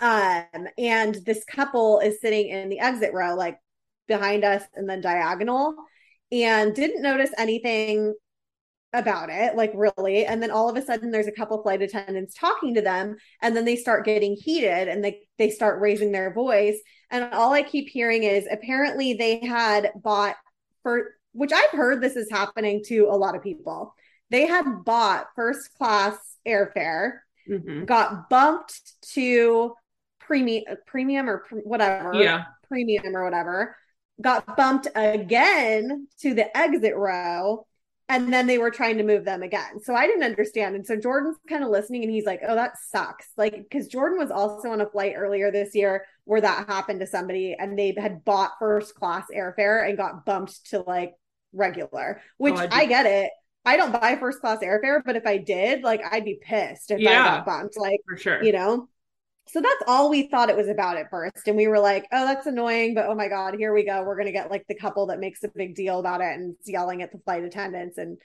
[0.00, 3.58] Um, and this couple is sitting in the exit row, like
[4.06, 5.74] behind us and then diagonal,
[6.30, 8.14] and didn't notice anything
[8.92, 10.26] about it, like really.
[10.26, 13.56] And then all of a sudden there's a couple flight attendants talking to them, and
[13.56, 16.78] then they start getting heated and they they start raising their voice.
[17.10, 20.36] And all I keep hearing is apparently they had bought
[20.82, 23.94] for which I've heard this is happening to a lot of people.
[24.30, 27.18] They had bought first class airfare,
[27.50, 27.86] Mhm.
[27.86, 28.80] got bumped
[29.14, 29.74] to
[30.20, 33.76] premium premium or pr- whatever yeah premium or whatever,
[34.20, 37.66] got bumped again to the exit row,
[38.08, 39.80] and then they were trying to move them again.
[39.82, 40.76] So I didn't understand.
[40.76, 43.26] And so Jordan's kind of listening and he's like, oh, that sucks.
[43.36, 47.06] Like, because Jordan was also on a flight earlier this year where that happened to
[47.06, 51.14] somebody and they had bought first class airfare and got bumped to like
[51.52, 53.30] regular, which Oh, I'd I get it.
[53.64, 57.00] I don't buy first class airfare, but if I did, like, I'd be pissed if
[57.00, 57.76] I got bumped.
[57.76, 58.42] Like, for sure.
[58.42, 58.88] you know?
[59.52, 61.48] So that's all we thought it was about at first.
[61.48, 64.02] And we were like oh that's annoying but oh my god here we go.
[64.02, 66.54] We're going to get like the couple that makes a big deal about it and
[66.64, 68.18] yelling at the flight attendants and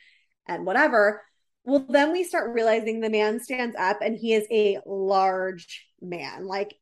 [0.47, 1.23] and whatever.
[1.63, 6.45] Well then we start realizing the man stands up and he is a large man
[6.45, 6.75] like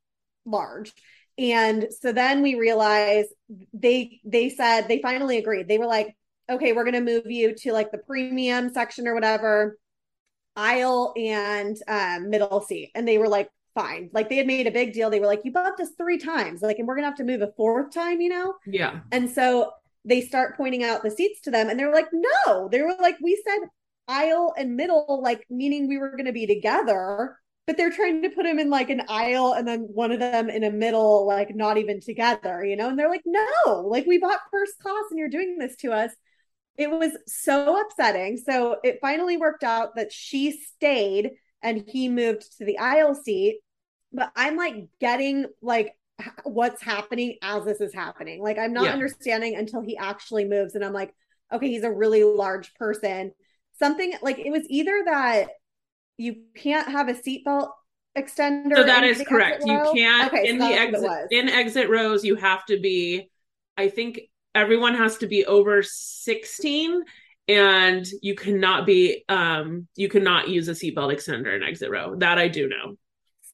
[0.45, 0.91] large.
[1.37, 3.25] And so then we realize
[3.73, 5.69] they they said they finally agreed.
[5.69, 6.17] They were like
[6.49, 9.77] okay we're going to move you to like the premium section or whatever
[10.55, 12.91] aisle and um, middle seat.
[12.95, 14.09] And they were like, fine.
[14.13, 15.09] Like they had made a big deal.
[15.09, 16.61] They were like, you bumped us three times.
[16.61, 18.53] Like, and we're going to have to move a fourth time, you know?
[18.67, 19.71] yeah And so
[20.05, 23.15] they start pointing out the seats to them and they're like, no, they were like,
[23.21, 23.67] we said
[24.07, 27.37] aisle and middle, like meaning we were going to be together.
[27.65, 30.49] But they're trying to put them in like an aisle and then one of them
[30.49, 32.89] in a middle, like not even together, you know?
[32.89, 36.11] And they're like, no, like we bought first class and you're doing this to us
[36.77, 38.37] it was so upsetting.
[38.37, 41.31] So it finally worked out that she stayed
[41.61, 43.59] and he moved to the aisle seat.
[44.11, 45.95] But I'm like getting like
[46.43, 48.41] what's happening as this is happening.
[48.41, 48.93] Like I'm not Yeah.
[48.93, 50.75] understanding until he actually moves.
[50.75, 51.13] And I'm like,
[51.51, 53.31] okay, he's a really large person.
[53.79, 55.47] Something like it was either that
[56.17, 57.69] you can't have a seatbelt
[58.17, 58.75] extender.
[58.75, 61.49] so that is correct you can't Okay, in so the that's what it exit in
[61.49, 63.29] exit rows you have to be
[63.77, 64.19] i think
[64.55, 67.03] everyone has to be over 16
[67.47, 72.37] and you cannot be um you cannot use a seatbelt extender in exit row that
[72.37, 72.95] i do know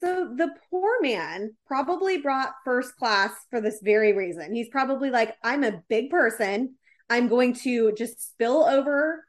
[0.01, 4.53] So the poor man probably brought first class for this very reason.
[4.53, 6.75] He's probably like, I'm a big person.
[7.09, 9.25] I'm going to just spill over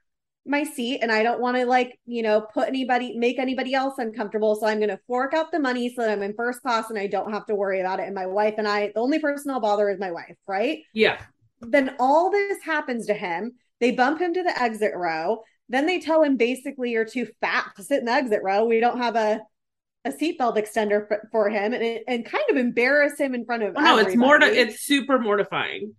[0.46, 3.94] my seat and I don't want to like, you know, put anybody make anybody else
[3.98, 4.54] uncomfortable.
[4.54, 6.98] So I'm going to fork out the money so that I'm in first class and
[6.98, 8.06] I don't have to worry about it.
[8.06, 10.78] And my wife and I, the only person I'll bother is my wife, right?
[10.92, 11.18] yeah
[11.60, 13.52] then all this happens to him.
[13.80, 15.42] They bump him to the exit row.
[15.68, 18.64] Then they tell him basically you're too fat to sit in the exit row.
[18.64, 19.40] We don't have a
[20.06, 23.74] a seatbelt extender for, for him, and and kind of embarrass him in front of.
[23.76, 24.58] oh, no it's more everybody.
[24.58, 25.94] it's super mortifying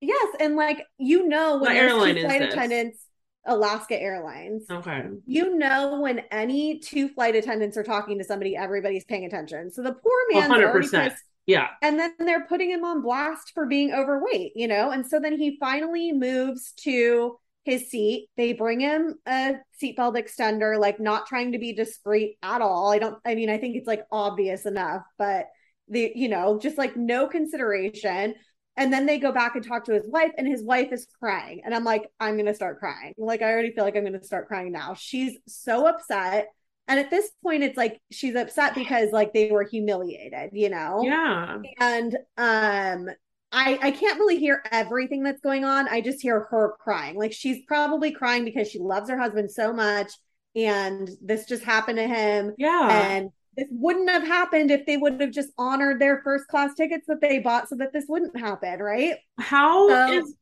[0.00, 2.54] yes, and like you know when airline two is flight this?
[2.54, 3.04] attendants.
[3.46, 4.64] Alaska Airlines.
[4.70, 5.04] Okay.
[5.24, 9.70] You know when any two flight attendants are talking to somebody, everybody's paying attention.
[9.70, 10.90] So the poor man's already 100%.
[11.10, 11.68] pissed Yeah.
[11.82, 14.90] and then they're putting him on blast for being overweight, you know?
[14.90, 18.28] And so then he finally moves to his seat.
[18.36, 22.92] They bring him a seatbelt extender, like not trying to be discreet at all.
[22.92, 25.46] I don't, I mean, I think it's like obvious enough, but
[25.88, 28.34] the, you know, just like no consideration.
[28.76, 31.62] And then they go back and talk to his wife, and his wife is crying.
[31.64, 33.12] And I'm like, I'm going to start crying.
[33.18, 34.94] Like, I already feel like I'm going to start crying now.
[34.94, 36.46] She's so upset.
[36.88, 41.02] And at this point, it's like she's upset because like they were humiliated, you know?
[41.04, 41.58] Yeah.
[41.78, 43.08] and um
[43.52, 45.88] I I can't really hear everything that's going on.
[45.88, 47.16] I just hear her crying.
[47.16, 50.12] Like she's probably crying because she loves her husband so much
[50.56, 52.88] and this just happened to him Yeah.
[52.90, 57.06] and this wouldn't have happened if they would have just honored their first class tickets
[57.08, 59.16] that they bought so that this wouldn't happen, right?
[59.38, 60.34] How So- is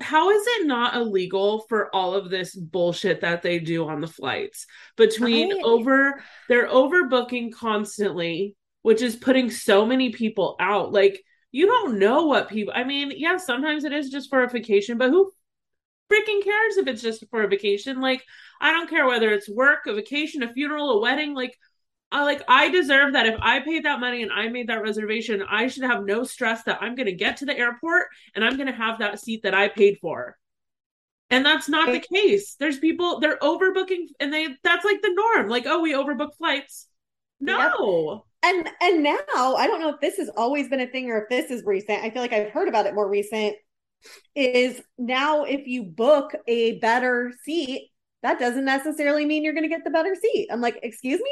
[0.00, 4.06] how is it not illegal for all of this bullshit that they do on the
[4.06, 4.66] flights?
[4.96, 10.92] Between I- over they're overbooking constantly which is putting so many people out.
[10.92, 11.20] Like
[11.50, 14.98] you don't know what people i mean yeah sometimes it is just for a vacation
[14.98, 15.32] but who
[16.12, 18.00] freaking cares if it's just for a vacation?
[18.00, 18.22] Like
[18.60, 21.56] i don't care whether it's work a vacation a funeral a wedding like
[22.10, 25.42] I like I deserve that if I paid that money and I made that reservation,
[25.42, 28.56] I should have no stress that I'm going to get to the airport and I'm
[28.56, 30.36] going to have that seat that I paid for.
[31.30, 32.54] And that's not the case.
[32.54, 35.48] There's people they're overbooking and they that's like the norm.
[35.50, 36.86] Like, oh, we overbook flights.
[37.40, 38.24] No.
[38.42, 41.28] And and now I don't know if this has always been a thing or if
[41.28, 42.02] this is recent.
[42.02, 43.54] I feel like I've heard about it more recent.
[44.34, 47.90] Is now if you book a better seat,
[48.22, 50.48] that doesn't necessarily mean you're going to get the better seat.
[50.50, 51.30] I'm like, excuse me.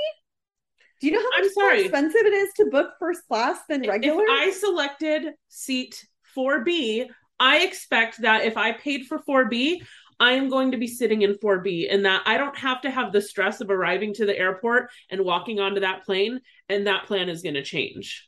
[1.01, 1.81] Do you know how I'm much more sorry.
[1.83, 4.23] expensive it is to book first class than regular?
[4.23, 6.05] If I selected seat
[6.37, 7.07] 4B,
[7.39, 9.83] I expect that if I paid for 4B,
[10.19, 13.13] I am going to be sitting in 4B and that I don't have to have
[13.13, 17.29] the stress of arriving to the airport and walking onto that plane and that plan
[17.29, 18.27] is going to change.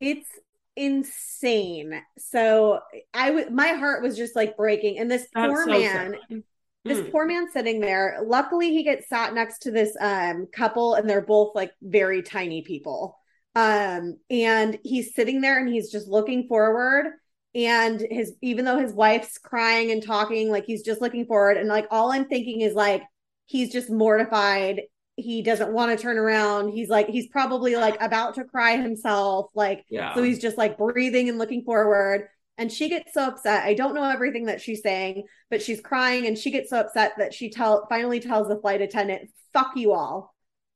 [0.00, 0.28] It's
[0.76, 2.00] insane.
[2.18, 2.80] So
[3.12, 4.98] I would my heart was just like breaking.
[4.98, 6.42] And this That's poor so man, sad.
[6.88, 7.10] This Mm.
[7.12, 11.20] poor man sitting there luckily he gets sat next to this um couple and they're
[11.20, 13.16] both like very tiny people
[13.54, 17.06] um and he's sitting there and he's just looking forward
[17.54, 21.68] and his even though his wife's crying and talking like he's just looking forward and
[21.68, 23.02] like all i'm thinking is like
[23.46, 24.82] he's just mortified
[25.16, 29.50] he doesn't want to turn around he's like he's probably like about to cry himself
[29.54, 30.14] like Yeah.
[30.14, 32.28] so he's just like breathing and looking forward.
[32.58, 33.64] And she gets so upset.
[33.64, 37.12] I don't know everything that she's saying, but she's crying and she gets so upset
[37.18, 40.34] that she tell finally tells the flight attendant, "Fuck you all,"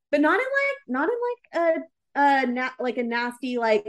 [0.09, 1.83] but not in like not in like
[2.15, 3.85] a a na- like a nasty like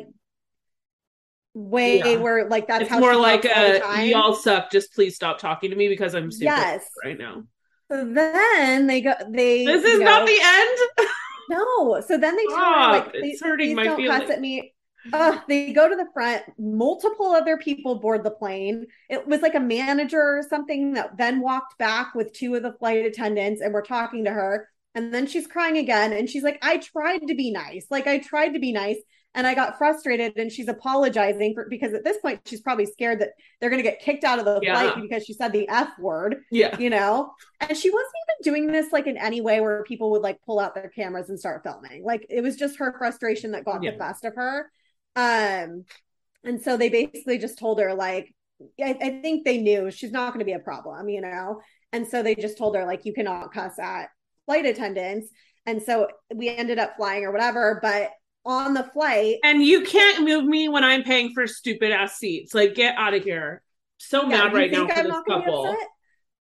[1.54, 2.16] way Yeah.
[2.16, 5.70] where like that's it's how more like a uh, y'all suck, just please stop talking
[5.70, 6.84] to me because I'm super Yes.
[7.04, 7.44] right now.
[7.92, 9.14] So then they go.
[9.30, 11.08] They This is go- not the end.
[11.50, 12.00] No.
[12.00, 14.40] So then they tell her like, It's "Please- hurting please my don't feelings." cuss at
[14.40, 14.73] me.
[15.12, 16.42] Uh, they go to the front.
[16.58, 18.86] Multiple other people board the plane.
[19.10, 22.72] It was like a manager or something that then walked back with two of the
[22.72, 24.68] flight attendants and were talking to her.
[24.94, 26.12] And then she's crying again.
[26.12, 27.86] And she's like, I tried to be nice.
[27.90, 28.96] Like, I tried to be nice.
[29.36, 30.36] And I got frustrated.
[30.36, 33.30] And she's apologizing for because at this point, she's probably scared that
[33.60, 34.80] they're going to get kicked out of the Yeah.
[34.92, 36.78] flight because she said the F word Yeah.
[36.78, 38.12] you know and she wasn't
[38.44, 41.30] even doing this like in any way where people would like pull out their cameras
[41.30, 43.92] and start filming like it was just her frustration that got Yeah.
[43.92, 44.70] the best of her
[45.16, 45.84] um
[46.44, 48.34] and so they basically just told her like
[48.80, 51.60] I, I think they knew she's not going to be a problem you know
[51.92, 54.08] and so they just told her like you cannot cuss at
[54.46, 55.28] flight attendants
[55.66, 58.10] and so we ended up flying or whatever but
[58.44, 62.54] on the flight And you can't move me when I'm paying for stupid ass seats.
[62.54, 63.62] Like, get out of here.
[63.98, 65.76] So Yeah, mad right now for I'm this not gonna be couple.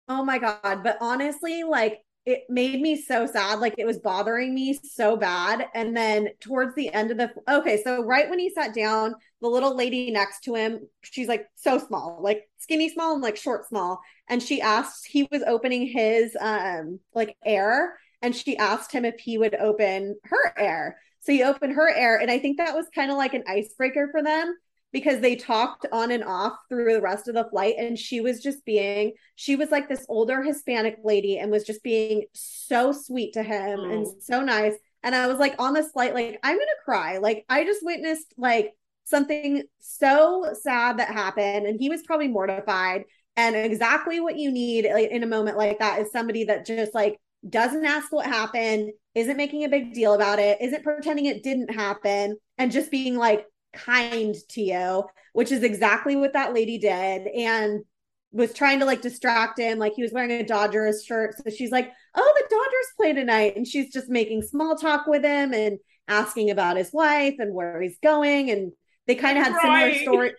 [0.08, 0.82] Oh my god!
[0.82, 3.58] But honestly, like it made me so sad.
[3.58, 5.66] Like it was bothering me so bad.
[5.74, 9.48] And then towards the end of the okay, so right when he sat down, the
[9.48, 13.68] little lady next to him, she's like so small, like skinny small and like short
[13.68, 14.00] small.
[14.28, 19.18] And she asked, he was opening his um like air, and she asked him if
[19.18, 20.98] he would open her air.
[21.20, 24.08] So he opened her air, and I think that was kind of like an icebreaker
[24.12, 24.56] for them
[24.92, 28.40] because they talked on and off through the rest of the flight and she was
[28.42, 33.32] just being she was like this older hispanic lady and was just being so sweet
[33.32, 33.90] to him Oh.
[33.90, 34.22] and mm.
[34.22, 34.74] so nice.
[35.02, 37.18] And i was like on this flight like i'm gonna cry.
[37.18, 38.72] Like i just witnessed like
[39.04, 43.04] something so sad that happened and he was probably mortified.
[43.34, 46.94] And exactly what you need like, in a moment like that is somebody that just
[46.94, 47.18] like
[47.48, 51.74] doesn't ask what happened isn't making a big deal about it isn't pretending it didn't
[51.74, 57.26] happen and just being like kind to you, which is exactly what that lady did.
[57.28, 57.84] And
[58.32, 59.78] was trying to like distract him.
[59.78, 61.34] Like he was wearing a Dodgers shirt.
[61.36, 63.56] So she's like, Oh, the Dodgers play tonight.
[63.56, 67.80] And she's just making small talk with him and asking about his wife and where
[67.80, 68.50] he's going.
[68.50, 68.72] And
[69.06, 69.62] they kind of had right.
[69.62, 70.32] similar story.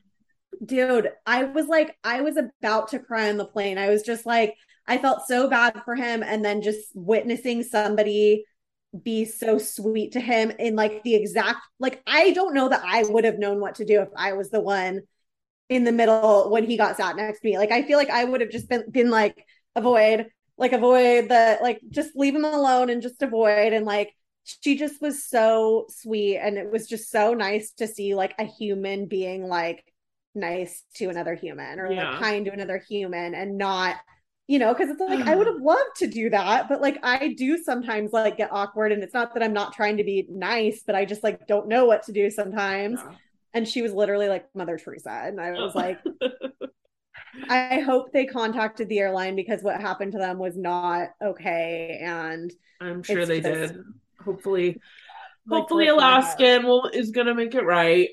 [0.66, 3.78] Dude, I was like, I was about to cry on the plane.
[3.78, 4.56] I was just like,
[4.88, 6.24] I felt so bad for him.
[6.24, 8.46] And then just witnessing somebody
[9.02, 13.04] be so sweet to him in like the exact, like, I don't know that I
[13.04, 15.02] would have known what to do if I was the one
[15.70, 17.58] in the middle when he got sat next to me.
[17.58, 20.28] Like I feel like I would have just been been like avoid,
[20.58, 24.14] like avoid the like just leave him alone and just avoid and like
[24.44, 28.44] she just was so sweet and it was just so nice to see like a
[28.44, 29.84] human being like
[30.36, 32.12] nice to another human or yeah.
[32.12, 33.96] like kind to another human and not
[34.48, 35.54] you know because it's like i would mm.
[35.54, 39.14] have loved to do that but like i do sometimes like get awkward and it's
[39.14, 42.04] not that i'm not trying to be nice but i just like don't know what
[42.04, 43.16] to do sometimes yeah
[43.54, 45.12] and she was literally like Mother Teresa.
[45.12, 46.00] And I was like,
[47.50, 52.00] I hope they contacted the airline because what happened to them was not okay.
[52.02, 53.84] And I'm sure they just, did.
[54.24, 54.80] Hopefully,
[55.48, 58.10] like, hopefully Alaskan will is gonna make it right.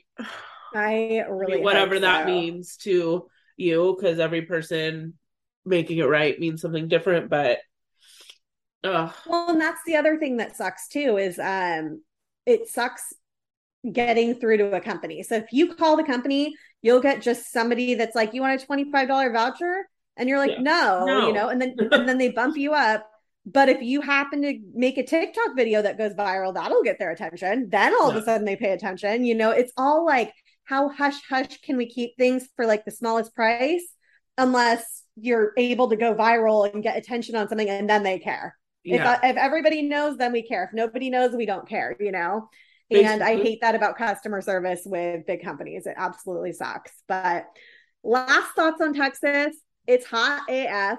[0.74, 5.14] I really whatever that means to you, because every person
[5.64, 7.30] making it right means something different.
[7.30, 7.58] But
[8.84, 9.12] Ugh.
[9.26, 12.02] well, and that's the other thing that sucks too is um
[12.46, 13.12] it sucks
[13.90, 15.22] getting through to a company.
[15.22, 18.64] So if you call the company, you'll get just somebody that's like, "You want a
[18.64, 20.60] twenty five dollar voucher?" And you're like, yeah.
[20.60, 23.06] no, no, you know, and then and then they bump you up.
[23.46, 27.10] But if you happen to make a TikTok video that goes viral, that'll get their
[27.10, 27.68] attention.
[27.70, 28.16] Then all yeah.
[28.16, 29.24] of a sudden they pay attention.
[29.24, 30.32] You know, it's all like
[30.64, 33.82] how hush hush can we keep things for like the smallest price
[34.40, 38.56] unless you're able to go viral and get attention on something and then they care.
[38.84, 39.18] Yeah.
[39.22, 40.64] If, if everybody knows, then we care.
[40.64, 42.48] If nobody knows, we don't care, you know?
[42.90, 45.86] And I hate that about customer service with big companies.
[45.86, 46.90] It absolutely sucks.
[47.06, 47.46] But
[48.02, 49.54] last thoughts on Texas
[49.86, 50.98] it's hot AF.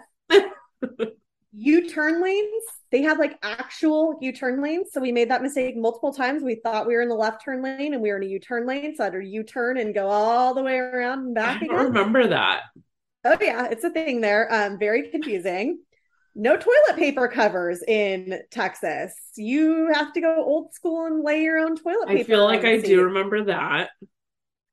[1.53, 4.89] U turn lanes, they have like actual U turn lanes.
[4.91, 6.43] So we made that mistake multiple times.
[6.43, 8.39] We thought we were in the left turn lane and we were in a U
[8.39, 8.95] turn lane.
[8.95, 11.65] So I had to U turn and go all the way around and back I
[11.65, 11.77] again.
[11.77, 12.63] remember that.
[13.23, 13.67] Oh, yeah.
[13.69, 14.51] It's a thing there.
[14.51, 15.79] Um, very confusing
[16.35, 19.13] no toilet paper covers in Texas.
[19.35, 22.19] You have to go old school and lay your own toilet paper.
[22.19, 23.89] I feel like I do remember that.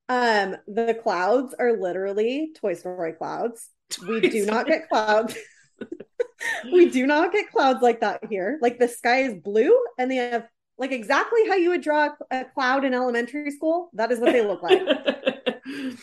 [0.08, 3.68] Um, the clouds are literally Toy Story clouds.
[3.90, 4.56] Toy we do Story.
[4.56, 5.36] not get clouds.
[6.72, 8.58] we do not get clouds like that here.
[8.62, 10.46] Like the sky is blue and they have
[10.78, 13.90] like exactly how you would draw a cloud in elementary school.
[13.94, 14.80] That is what they look like.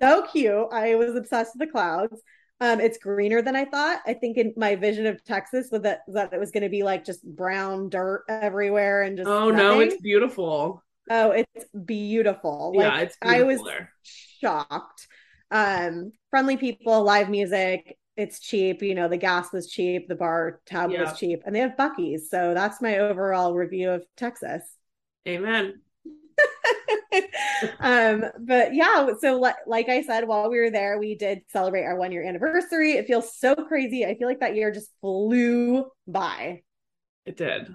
[0.00, 0.68] so cute.
[0.72, 2.20] I was obsessed with the clouds.
[2.60, 4.00] Um, it's greener than I thought.
[4.06, 6.82] I think in my vision of Texas was that that it was going to be
[6.82, 9.28] like just brown dirt everywhere and just.
[9.28, 9.56] Oh nothing.
[9.56, 10.82] no, it's beautiful.
[11.08, 12.72] Oh, it's beautiful.
[12.74, 13.92] Like, yeah, it's I was there.
[14.02, 15.08] shocked.
[15.50, 17.96] Um, friendly people, live music.
[18.16, 18.82] It's cheap.
[18.82, 21.04] You know, the gas was cheap, the bar tab yeah.
[21.04, 22.28] was cheap, and they have Buc-ee's.
[22.28, 24.62] So that's my overall review of Texas.
[25.26, 25.80] Amen.
[27.80, 31.84] um, but yeah, so like, like I said, while we were there, we did celebrate
[31.84, 32.92] our one year anniversary.
[32.92, 34.04] It feels so crazy.
[34.04, 36.62] I feel like that year just flew by.
[37.26, 37.74] It did.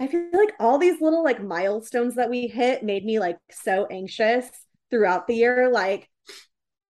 [0.00, 3.86] I feel like all these little like milestones that we hit made me like so
[3.86, 4.48] anxious
[4.90, 6.08] throughout the year, like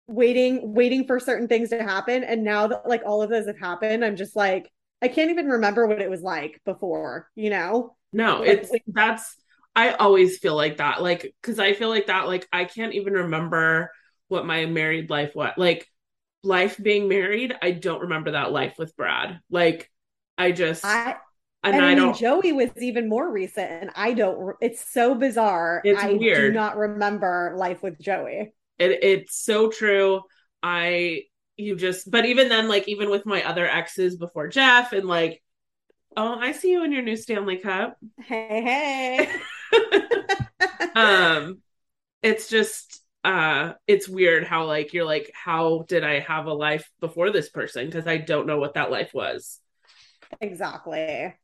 [0.07, 2.23] waiting, waiting for certain things to happen.
[2.23, 4.71] And now that like all of those have happened, I'm just like,
[5.01, 7.95] I can't even remember what it was like before, you know?
[8.11, 9.35] No, it's like, that's
[9.75, 11.01] I always feel like that.
[11.01, 13.91] Like, cause I feel like that, like I can't even remember
[14.27, 15.87] what my married life was like
[16.43, 17.55] life being married.
[17.61, 19.39] I don't remember that life with Brad.
[19.49, 19.89] Like
[20.37, 21.17] I just I
[21.63, 24.55] and, and I, I mean, Joey was even more recent, and I don't.
[24.61, 25.81] It's so bizarre.
[25.83, 26.53] It's I weird.
[26.53, 28.53] do not remember life with Joey.
[28.77, 30.21] It, it's so true.
[30.63, 31.23] I,
[31.59, 35.43] you just but even then like even with my other exes before Jeff and like
[36.15, 37.97] oh I see you in your new Stanley Cup.
[38.21, 39.27] Hey,
[39.71, 40.89] hey.
[40.95, 41.59] um
[42.23, 46.89] it's just uh it's weird how like you're like how did I have a life
[47.01, 49.59] before this person because I don't know what that life was.
[50.41, 51.35] exactly.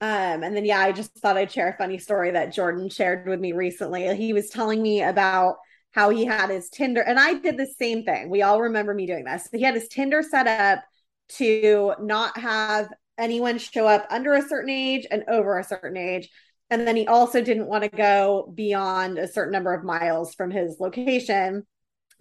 [0.00, 3.26] Um, and then yeah, I just thought I'd share a funny story that Jordan shared
[3.26, 4.14] with me recently.
[4.16, 5.56] He was telling me about
[5.92, 8.28] how he had his Tinder, and I did the same thing.
[8.28, 9.48] We all remember me doing this.
[9.52, 10.84] He had his Tinder set up
[11.38, 12.88] to not have
[13.18, 16.28] anyone show up under a certain age and over a certain age.
[16.68, 20.50] And then he also didn't want to go beyond a certain number of miles from
[20.50, 21.64] his location.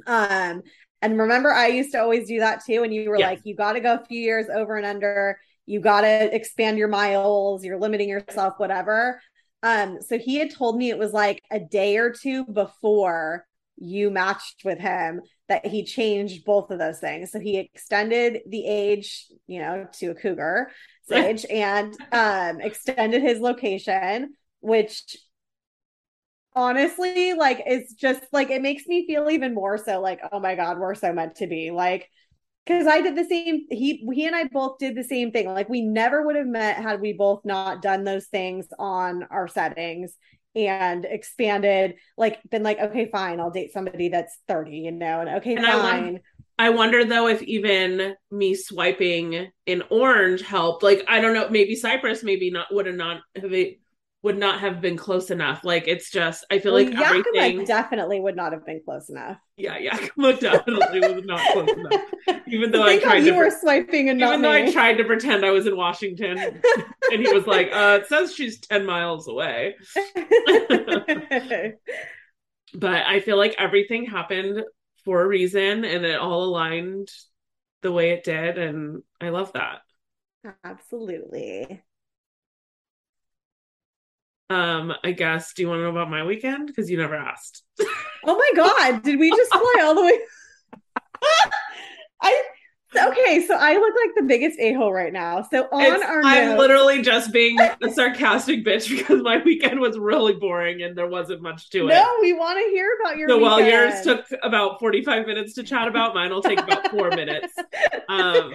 [0.07, 0.61] Um,
[1.01, 2.84] and remember, I used to always do that too.
[2.84, 3.30] And you were Yeah.
[3.30, 5.39] like, you got to go a few years over and under.
[5.66, 7.63] You got to expand your miles.
[7.63, 9.22] You're limiting yourself, whatever.
[9.63, 13.45] Um, so he had told me it was like a day or two before
[13.78, 17.32] you matched with him that he changed both of those things.
[17.32, 20.72] So he extended the age, you know, to a cougar
[21.11, 25.18] age and um extended his location, which
[26.55, 30.55] honestly like is just like it makes me feel even more so like, oh my
[30.55, 31.72] God, we're so meant to be.
[31.72, 32.09] Like
[32.66, 33.66] because I did the same.
[33.70, 35.47] He he and I both did the same thing.
[35.47, 39.47] Like we never would have met had we both not done those things on our
[39.47, 40.16] settings
[40.55, 41.95] and expanded.
[42.18, 45.66] Like been like, okay, fine, I'll date somebody that's thirty, you know, and okay, And
[45.66, 46.20] I fine.
[46.57, 50.84] I wonder though if even me swiping in orange helped.
[50.84, 53.80] Like I don't know, maybe Cypress maybe not would have not have it
[54.26, 55.63] would not have been close enough.
[55.63, 57.65] Like it's just I feel well, like Yakima everything.
[57.65, 59.38] definitely would not have been close enough.
[59.55, 62.01] yeah, Yakima definitely was not close enough.
[62.47, 65.03] Even though I Think tried you to, were swiping and even though I tried to
[65.03, 66.38] pretend I was in Washington,
[67.11, 69.76] and he was like, "Uh, it says she's ten miles away."
[72.73, 74.63] But I feel like everything happened
[75.05, 77.09] for a reason, and it all aligned
[77.82, 79.82] the way it did, and I love that.
[80.63, 81.84] Absolutely.
[84.49, 85.53] Um, I guess.
[85.53, 86.67] Do you want to know about my weekend?
[86.67, 87.63] Because you never asked.
[88.25, 89.03] Oh my God.
[89.03, 90.19] Did we just fly all the way?
[92.21, 92.43] I
[92.97, 95.41] okay, so I look like the biggest a-hole right now.
[95.51, 99.79] So on It's- our I'm notes- literally just being a sarcastic bitch because my weekend
[99.81, 101.93] was really boring and there wasn't much to it.
[101.93, 105.63] No, we want to hear about your So while yours took about 45 minutes to
[105.63, 107.53] chat about, mine will take about four minutes.
[108.07, 108.53] Um,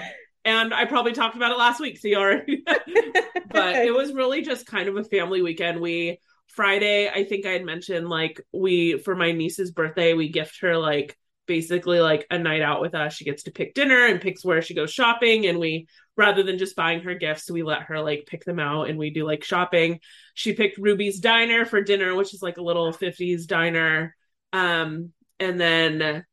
[0.51, 2.65] and I probably talked about it last week, so you already.
[3.51, 5.81] but it was really just kind of a family weekend.
[5.81, 10.61] We Friday, I think I had mentioned like we for my niece's birthday, we gift
[10.61, 13.15] her like basically like a night out with us.
[13.15, 15.87] She gets to pick dinner and picks where she goes shopping, and we
[16.17, 19.11] rather than just buying her gifts, we let her like pick them out and we
[19.11, 20.01] do like shopping.
[20.35, 24.15] She picked Ruby's Diner for dinner, which is like a little 50s diner.
[24.53, 26.25] Um, and then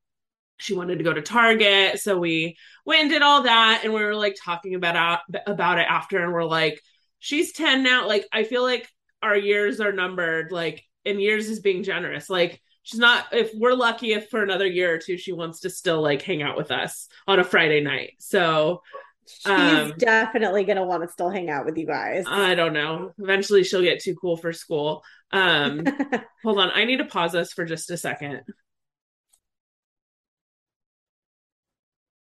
[0.58, 4.04] she wanted to go to Target, so we went and did all that, and we
[4.04, 6.82] were like talking about about it after, and we're like,
[7.20, 8.08] she's 10 now.
[8.08, 8.88] Like, I feel like
[9.22, 12.30] our years are numbered, like, and years is being generous.
[12.30, 15.70] Like, she's not, if we're lucky, if for another year or two, she wants to
[15.70, 18.14] still like hang out with us on a Friday night.
[18.20, 18.82] So,
[19.28, 22.24] She's um, definitely gonna want to still hang out with you guys.
[22.28, 23.12] I don't know.
[23.20, 25.04] Eventually, she'll get too cool for school.
[25.32, 25.84] Um,
[26.44, 26.72] hold on.
[26.74, 28.44] I need to pause us for just a second.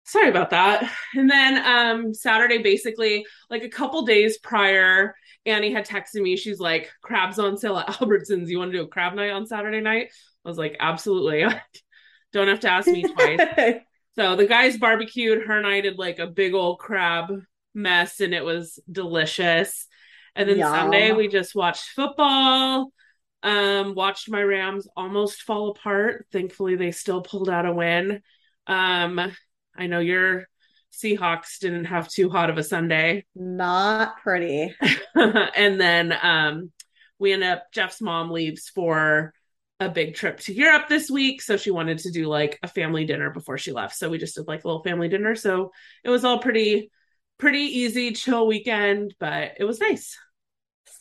[0.10, 0.92] Sorry about that.
[1.14, 6.36] And then um Saturday, basically, like a couple days prior, Annie had texted me.
[6.36, 8.48] She's like, crabs on sale at Albertsons.
[8.48, 10.10] You want to do a crab night on Saturday night?
[10.44, 11.46] I was like, absolutely.
[12.34, 13.76] Don't have to ask me twice.
[14.16, 15.46] So the guys barbecued.
[15.48, 17.32] Her and I did like a big old crab
[17.74, 19.88] mess, and it was delicious.
[20.36, 20.60] And then.
[20.60, 22.92] Sunday we just watched football.
[23.44, 26.26] Um, watched my Rams almost fall apart.
[26.34, 28.22] Thankfully, they still pulled out a win.
[28.68, 29.32] Um,
[29.80, 30.48] I know your
[30.94, 33.26] Seahawks didn't have too hot of a Sunday.
[33.36, 34.76] Not pretty.
[35.16, 36.72] and then um
[37.18, 39.34] we end up Jeff's mom leaves for
[39.80, 41.42] a big trip to Europe this week.
[41.42, 43.96] So she wanted to do like a family dinner before she left.
[43.96, 45.36] So we just did like a little family dinner.
[45.36, 45.72] So
[46.04, 46.92] it was all pretty,
[47.38, 50.18] pretty easy, chill weekend, but it was nice.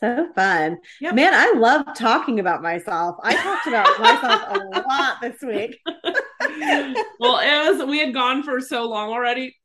[0.01, 0.79] So fun.
[1.01, 1.15] Yep.
[1.15, 3.17] Man, I love talking about myself.
[3.23, 5.81] I talked about myself a lot this week.
[7.21, 9.57] well, it was we had gone for so long already.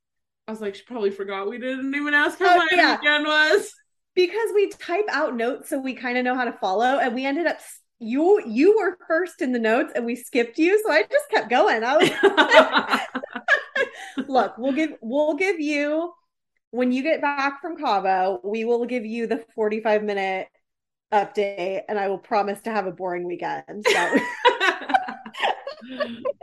[0.47, 2.97] I was like, she probably forgot we didn't even ask how Oh, my yeah.
[2.99, 3.71] weekend was.
[4.15, 7.25] because we type out notes so we kind of know how to follow and we
[7.25, 7.57] ended up
[7.99, 11.49] you you were first in the notes and we skipped you so i just kept
[11.49, 12.09] going i was
[14.27, 16.11] look we'll give we'll give you
[16.71, 20.47] when you get back from cabo we will give you the 45 minute
[21.13, 24.15] update and i will promise to have a boring weekend so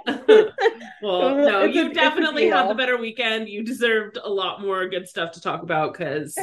[1.02, 3.48] Well, no, It's you a definitely had the better weekend.
[3.48, 6.36] You deserved a lot more good stuff to talk about because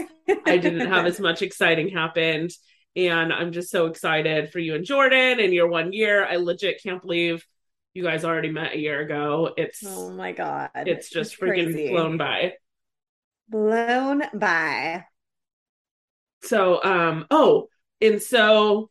[0.46, 2.52] I didn't have as much exciting happened.
[2.96, 6.26] And I'm just so excited for you and Jordan and your one year.
[6.26, 7.46] I legit can't believe
[7.94, 9.54] you guys already met a year ago.
[9.58, 10.72] It's Oh my god.
[10.76, 11.90] it's just freaking crazy.
[11.90, 12.54] flown by.
[13.50, 15.06] Blown by.
[16.42, 17.68] So um oh,
[18.02, 18.90] and so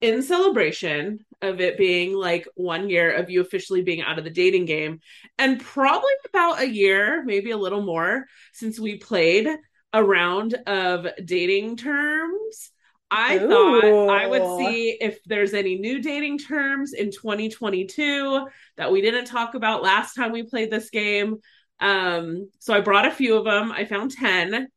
[0.00, 4.30] in celebration of it being like one year of you officially being out of the
[4.30, 5.00] dating game
[5.38, 9.48] and probably about a year, maybe a little more since we played
[9.92, 12.72] a round of dating terms.
[13.10, 19.00] I thought I would see if there's any new dating terms in 2022 that we
[19.00, 21.38] didn't talk about last time we played this game.
[21.80, 23.72] Um, so I brought a few of them.
[23.72, 24.68] I found 10.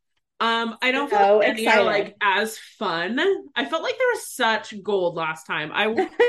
[0.44, 3.18] Um, I don't feel So like any are like as fun.
[3.56, 5.72] I felt like there was such gold last time.
[5.74, 5.86] I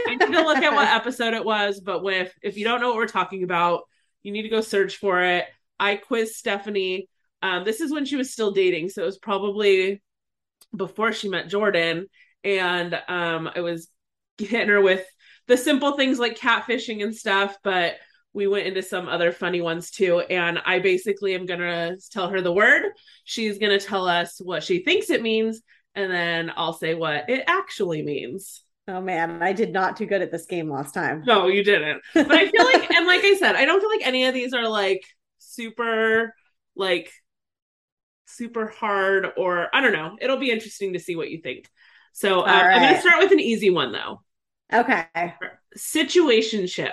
[0.07, 2.89] I need to look at what episode it was, but with if you don't know
[2.89, 3.83] what we're talking about,
[4.23, 5.47] you need to go search for it.
[5.81, 7.09] I quiz Stephanie.
[7.43, 10.01] Um, this is when she was still dating, so it was probably
[10.77, 12.07] before she met Jordan,
[12.45, 13.89] and um, I was
[14.39, 15.05] hitting her with
[15.49, 17.97] the simple things like catfishing and stuff, but
[18.35, 20.21] we went into some other funny ones too.
[20.21, 22.93] And I basically am gonna tell her the word.
[23.25, 25.63] She's gonna tell us what she thinks it means,
[25.95, 28.63] and then I'll say what it actually means.
[28.87, 31.23] Oh man, I did not do good at this game last time.
[31.27, 32.03] No, you didn't.
[32.13, 34.53] But I feel like, and like I said, I don't feel like any of these
[34.53, 35.03] are like
[35.39, 36.35] super,
[36.77, 37.11] like
[38.27, 40.17] super hard, or I don't know.
[40.21, 41.69] It'll be interesting to see what you think.
[42.13, 44.23] So um, All I'm going to start with an easy one though.
[44.73, 45.07] Okay.
[45.77, 46.93] Situationship.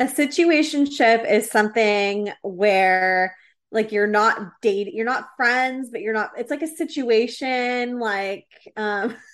[0.00, 3.36] A situationship is something where
[3.70, 8.46] like you're not dating, you're not friends, but you're not it's like a situation like
[8.76, 9.16] um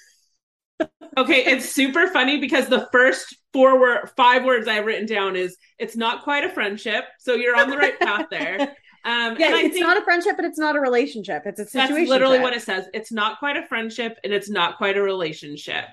[1.17, 5.57] Okay, it's super funny because the first four word, five words I've written down is
[5.79, 7.05] it's not quite a friendship.
[7.19, 8.75] So you're on the right path there.
[9.07, 11.43] Um, yeah, and I it's not a friendship, but it's not a relationship.
[11.47, 11.95] It's a situation.
[11.97, 12.87] That's literally what it says.
[12.93, 15.85] It's not quite a friendship and it's not quite a relationship.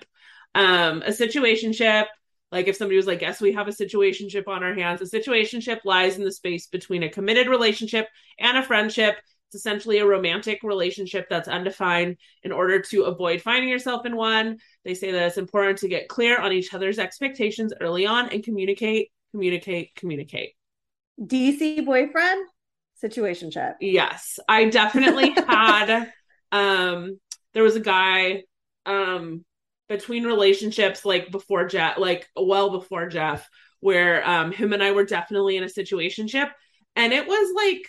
[0.55, 2.07] Um, a situationship,
[2.53, 5.79] like if somebody was like, Yes, we have a situationship on our hands, a situationship
[5.83, 8.07] lies in the space between a committed relationship
[8.39, 9.17] and a friendship.
[9.47, 12.17] It's essentially a romantic relationship that's undefined.
[12.43, 16.07] In order to avoid finding yourself in one, they say that it's important to get
[16.07, 20.53] clear on each other's expectations early on and communicate, communicate, communicate.
[21.19, 22.47] DC boyfriend
[23.03, 23.73] situationship.
[23.81, 26.11] Yes, I definitely had
[26.51, 27.19] um
[27.53, 28.43] there was a guy
[28.85, 29.43] um
[29.89, 33.47] between relationships like before Jeff like well before Jeff
[33.79, 36.49] where um him and I were definitely in a situationship.
[36.95, 37.87] And it was like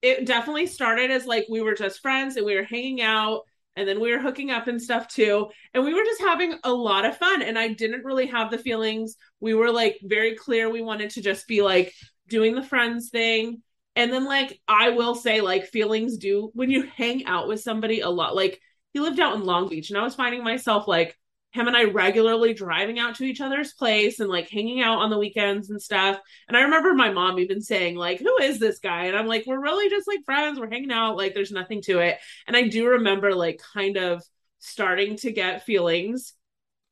[0.00, 3.42] it definitely started as like we were just friends and we were hanging out
[3.78, 5.48] and then we were hooking up and stuff too.
[5.72, 7.42] And we were just having a lot of fun.
[7.42, 9.16] And I didn't really have the feelings.
[9.38, 11.92] We were like very clear we wanted to just be like
[12.28, 13.62] doing the friends thing.
[13.94, 18.00] And then like I will say like feelings do when you hang out with somebody
[18.00, 18.34] a lot.
[18.34, 18.60] Like
[18.98, 21.16] he lived out in Long Beach and I was finding myself like
[21.52, 25.08] him and I regularly driving out to each other's place and like hanging out on
[25.08, 26.18] the weekends and stuff.
[26.48, 29.04] And I remember my mom even saying like who is this guy?
[29.04, 30.58] And I'm like we're really just like friends.
[30.58, 32.18] We're hanging out like there's nothing to it.
[32.48, 34.22] And I do remember like kind of
[34.58, 36.34] starting to get feelings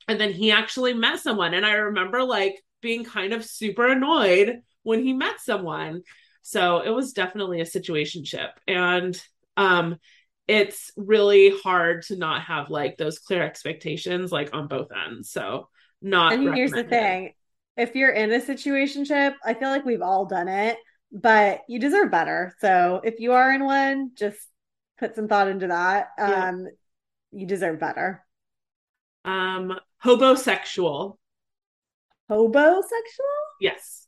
[0.06, 4.60] and then he actually met someone and I remember like being kind of super annoyed
[4.84, 6.02] when he met someone
[6.42, 8.50] so it was definitely a situationship.
[8.68, 9.20] And
[9.56, 9.96] um
[10.48, 15.30] it's really hard to not have like those clear expectations like on both ends.
[15.30, 15.68] So
[16.00, 17.32] not And here's the thing.
[17.76, 20.78] If you're in a situationship, I feel like we've all done it,
[21.12, 22.54] but you deserve better.
[22.60, 24.38] So if you are in one, just
[24.98, 26.08] put some thought into that.
[26.18, 26.48] Yeah.
[26.48, 26.68] Um
[27.32, 28.24] you deserve better.
[29.24, 31.18] Um hobosexual.
[32.30, 33.36] Hobosexual?
[33.60, 34.06] Yes.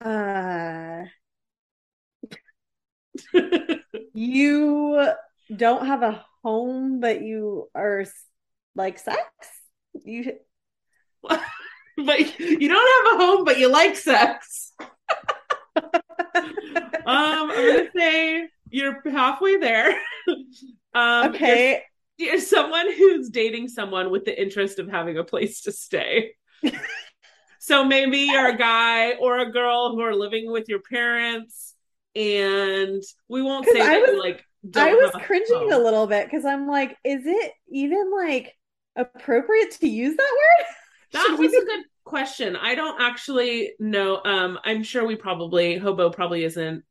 [0.00, 1.04] Uh
[4.14, 5.12] you
[5.54, 8.04] don't have a home, but you are
[8.74, 9.20] like sex?
[10.04, 10.32] You
[11.96, 14.72] but you don't have a home but you like sex.
[15.76, 15.92] um
[17.06, 19.90] I'm going to say you're halfway there.
[20.94, 21.82] um you're okay.
[22.16, 26.32] you're someone who's dating someone with the interest of having a place to stay.
[27.58, 31.73] so maybe you're a guy or a girl who are living with your parents,
[32.16, 34.44] and we won't say I was- like.
[34.76, 38.56] I was a cringing a little bit because I'm like, is it even like
[38.96, 40.66] appropriate to use that word?
[41.12, 42.56] That was a good question.
[42.56, 44.20] I don't actually know.
[44.24, 46.82] Um, I'm sure we probably hobo probably isn't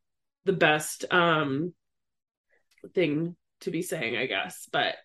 [0.46, 1.74] the best um
[2.94, 4.96] thing to be saying, I guess, but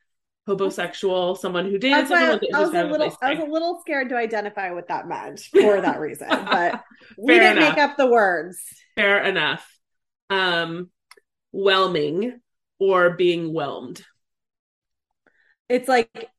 [0.48, 4.16] hobosexual, someone who someone I, I was a little I was a little scared to
[4.16, 6.28] identify what that meant for that reason.
[6.28, 6.82] But
[7.18, 7.76] we didn't enough.
[7.76, 8.58] make up the words.
[8.96, 9.66] Fair enough.
[10.31, 10.91] Um,
[11.53, 12.41] whelming
[12.79, 14.05] or being whelmed.
[15.68, 16.31] It's like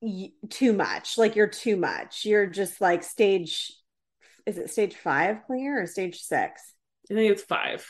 [0.00, 1.18] y- too much.
[1.18, 2.24] Like you're too much.
[2.24, 3.72] You're just like stage
[4.46, 6.74] is it stage five clinger or stage six?
[7.10, 7.86] I think it's five.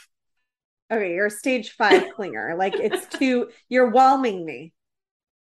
[0.91, 2.57] Okay, you're a stage five clinger.
[2.57, 4.73] Like it's too you're whelming me.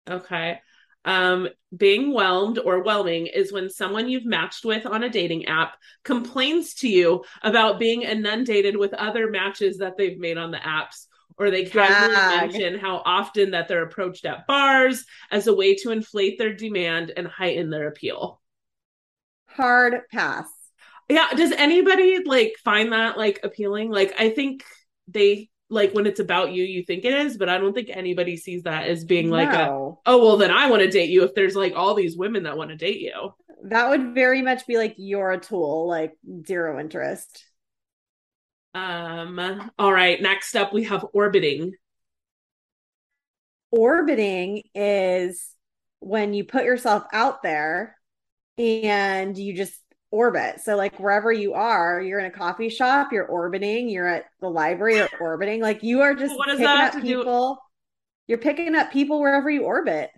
[0.08, 0.60] Okay.
[1.04, 5.76] Um, being whelmed or whelming is when someone you've matched with on a dating app
[6.02, 11.06] complains to you about being inundated with other matches that they've made on the apps,
[11.36, 12.52] or they casually Gag.
[12.52, 17.12] mention how often that they're approached at bars as a way to inflate their demand
[17.16, 18.40] and heighten their appeal.
[19.46, 20.48] Hard pass.
[21.08, 23.90] Yeah, does anybody like find that like appealing?
[23.90, 24.64] Like I think
[25.06, 28.36] they like when it's about you, you think it is, but I don't think anybody
[28.36, 31.34] sees that as being like a oh well then I want to date you if
[31.34, 33.34] there's like all these women that want to date you.
[33.64, 36.14] That would very much be like you're a tool, like
[36.46, 37.44] zero interest.
[38.74, 41.72] Um all right, next up we have orbiting.
[43.70, 45.50] Orbiting is
[45.98, 47.96] when you put yourself out there
[48.56, 49.74] and you just
[50.14, 50.60] orbit.
[50.60, 54.48] So like wherever you are, you're in a coffee shop, you're orbiting, you're at the
[54.48, 55.60] library, you're orbiting.
[55.60, 57.58] Like you are just What does picking that up to do- people.
[58.28, 60.10] You're picking up people wherever you orbit.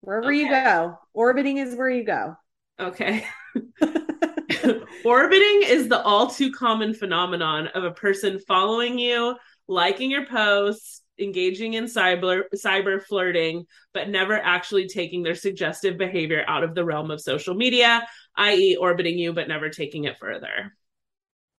[0.00, 0.98] Wherever you go.
[1.14, 2.36] Orbiting is where you go.
[2.80, 3.24] Okay.
[5.04, 9.36] Orbiting is the all too common phenomenon of a person following you,
[9.68, 16.44] liking your posts, engaging in cyber cyber flirting, but never actually taking their suggestive behavior
[16.46, 18.06] out of the realm of social media,
[18.38, 20.72] i.e., orbiting you but never taking it further.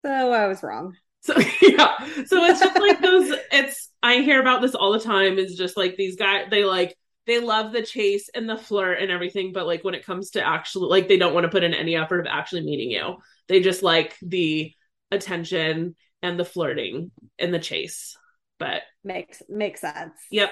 [0.05, 0.97] So I was wrong.
[1.20, 3.37] So yeah, so it's just like those.
[3.53, 5.39] It's I hear about this all the time.
[5.39, 6.47] Is just like these guys.
[6.51, 10.07] They like they love the chase and the flirt and everything, but like when it
[10.07, 12.91] comes to actually like they don't want to put in any effort of actually meeting
[12.91, 13.16] you.
[13.49, 14.72] They just like the
[15.11, 18.16] attention and the flirting and the chase.
[18.59, 20.14] But Makes makes sense.
[20.31, 20.51] yep,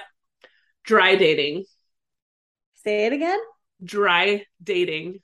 [0.83, 1.65] dry dating,
[2.75, 3.39] Say it again.
[3.83, 5.21] dry dating.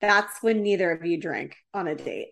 [0.00, 2.30] That's when neither of you drink on a date.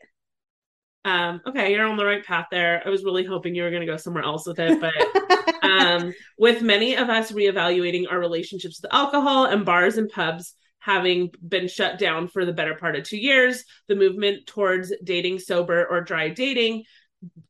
[1.04, 2.82] Um, okay, you're on the right path there.
[2.84, 6.12] I was really hoping you were going to go somewhere else with it, but um,
[6.38, 11.68] with many of us reevaluating our relationships with alcohol and bars and pubs having been
[11.68, 16.00] shut down for the better part of two years, the movement towards dating sober or
[16.00, 16.84] dry dating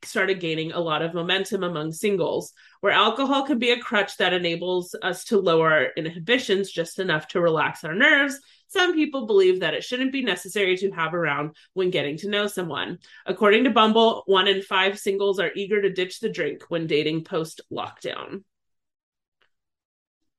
[0.03, 4.33] started gaining a lot of momentum among singles, where alcohol can be a crutch that
[4.33, 8.39] enables us to lower our inhibitions just enough to relax our nerves.
[8.69, 12.47] Some people believe that it shouldn't be necessary to have around when getting to know
[12.47, 12.99] someone.
[13.27, 17.25] According to Bumble, one in five singles are eager to ditch the drink when dating
[17.25, 18.45] post lockdown.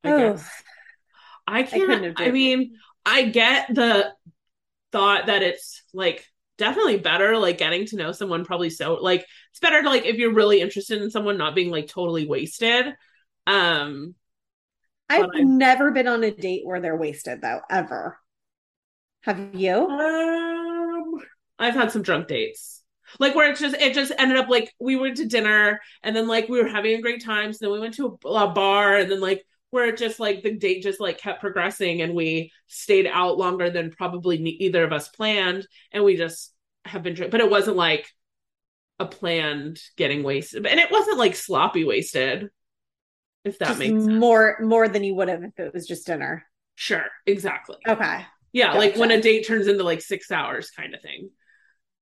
[0.03, 0.49] I Oh, guess.
[1.47, 2.03] I can't.
[2.05, 4.13] have I, mean, I get the
[4.91, 6.27] thought that it's like
[6.57, 8.45] definitely better, like getting to know someone.
[8.45, 8.95] Probably so.
[8.95, 12.27] Like it's better to like if you're really interested in someone, not being like totally
[12.27, 12.93] wasted.
[13.47, 14.15] Um,
[15.09, 18.17] I've I- never been on a date where they're wasted though, ever.
[19.23, 19.73] Have you?
[19.73, 21.15] um,
[21.57, 22.83] I've had some drunk dates.
[23.19, 26.27] Like where it's just it just ended up like we went to dinner and then
[26.27, 27.51] like we were having a great time.
[27.53, 30.43] So then we went to a, a bar and then like where it just like
[30.43, 34.83] the date just like kept progressing and we stayed out longer than probably ne- either
[34.83, 36.53] of us planned and we just
[36.85, 38.07] have been drink- but it wasn't like
[38.99, 42.49] a planned getting wasted and it wasn't like sloppy wasted
[43.49, 44.19] if that Just makes sense.
[44.19, 46.45] more more than you would have if it was just dinner.
[46.75, 48.25] sure exactly Okay.
[48.53, 51.29] yeah like when a date turns into like six hours kind of thing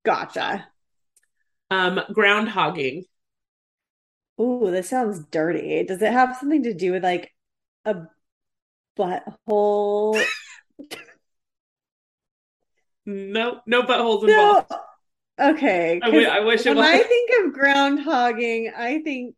[0.04, 0.68] Gotcha.
[1.70, 3.04] um groundhogging
[4.40, 5.82] Ooh, this sounds dirty.
[5.84, 7.32] Does it have something to do with like
[7.84, 8.06] a
[8.98, 10.32] butthole?
[13.06, 14.24] no no buttholes No.
[14.24, 14.66] involved
[15.40, 16.00] Okay.
[16.00, 19.34] I, 'cause I wish it when was I think of groundhogging, I think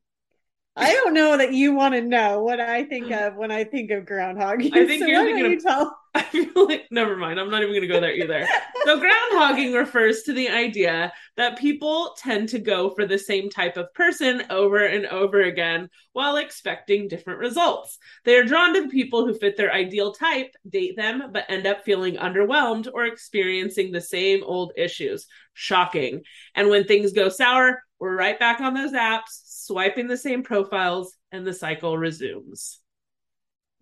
[0.80, 3.26] I don't know that you want to know what I think mm.
[3.26, 4.74] of when I think of groundhogging.
[4.74, 5.96] I think so you're thinking of- tell?
[6.14, 7.38] I feel like never mind.
[7.38, 8.44] I'm not even going to go there either.
[8.84, 13.76] So groundhogging refers to the idea that people tend to go for the same type
[13.76, 17.98] of person over and over again while expecting different results.
[18.24, 21.66] They are drawn to the people who fit their ideal type, date them, but end
[21.66, 25.26] up feeling underwhelmed or experiencing the same old issues.
[25.54, 26.22] Shocking.
[26.56, 31.16] And when things go sour, we're right back on those apps, swiping the same profiles,
[31.32, 32.80] and the cycle resumes.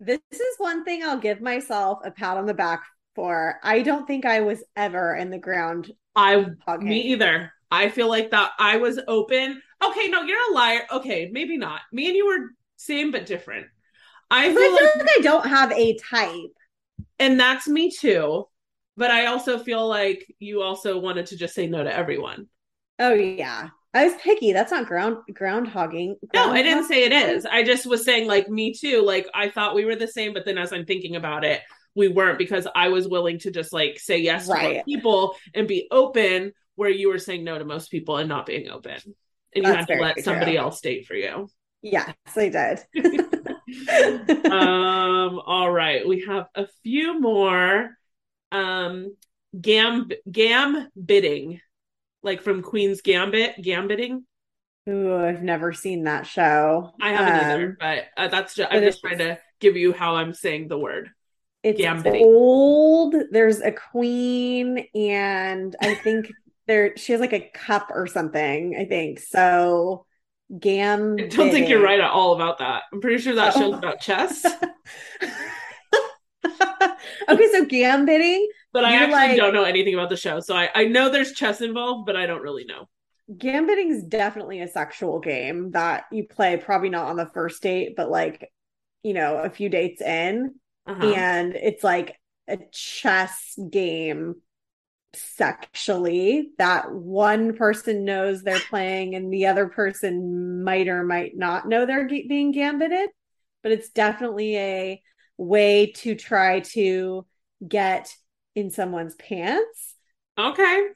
[0.01, 2.83] This is one thing I'll give myself a pat on the back
[3.15, 3.59] for.
[3.63, 6.89] I don't think I was ever in the ground I hogging.
[6.89, 7.51] Me either.
[7.71, 9.61] I feel like that I was open.
[9.83, 10.81] Okay, no, you're a liar.
[10.91, 11.81] Okay, maybe not.
[11.91, 13.67] Me and you were same but different.
[14.31, 16.51] I I feel feel like, like I don't have a type.
[17.19, 18.45] and that's me too.
[18.97, 22.47] But I also feel like you also wanted to just say no to everyone.
[22.97, 23.69] Oh yeah.
[23.93, 24.53] I was picky.
[24.53, 26.15] That's not ground groundhogging.
[26.33, 27.45] No, I didn't say it is.
[27.45, 29.03] I just was saying like me too.
[29.03, 31.61] Like I thought we were the same, but then as I'm thinking about it,
[31.95, 35.87] we weren't because I was willing to just like say yes to people and be
[35.89, 38.99] open where you were saying no to most people and not being open.
[39.55, 40.23] And you That's had to let true.
[40.23, 41.49] somebody else date for you.
[41.81, 42.85] Yes, I did.
[44.51, 47.97] um all right, we have a few more
[48.51, 49.15] um
[49.59, 51.59] gam gam bidding
[52.23, 54.25] like from Queen's Gambit, gambiting.
[54.87, 56.91] Ooh, I've never seen that show.
[57.01, 59.93] I haven't Um, either, but uh, that's just but I'm just trying to give you
[59.93, 61.11] how I'm saying the word.
[61.61, 62.23] It's Gambiting.
[62.25, 63.15] old.
[63.31, 66.31] There's a queen, and I think
[66.67, 68.75] there she has like a cup or something.
[68.79, 70.05] I think so.
[70.57, 71.17] Gam.
[71.19, 72.83] I don't think you're right at all about that.
[72.91, 73.59] I'm pretty sure that Oh.
[73.59, 74.43] show's about chess,
[77.29, 78.47] okay, so gambitting.
[78.73, 80.39] But I actually like- don't know anything about the show.
[80.39, 82.87] So I, I know there's chess involved, but I don't really know.
[83.37, 87.95] Gambitting is definitely a sexual game that you play, probably not on the first date,
[87.95, 88.51] but like,
[89.03, 90.55] you know, a few dates in.
[90.87, 91.05] Uh-huh.
[91.05, 92.15] and it's like
[92.47, 94.37] a chess game
[95.13, 101.67] sexually that one person knows they're playing and the other person might or might not
[101.67, 103.07] know they're ge- being gambited
[103.61, 105.01] but it's definitely a
[105.37, 107.25] way to try to
[107.67, 108.11] get
[108.59, 109.95] in someone's pants
[110.39, 110.87] Okay.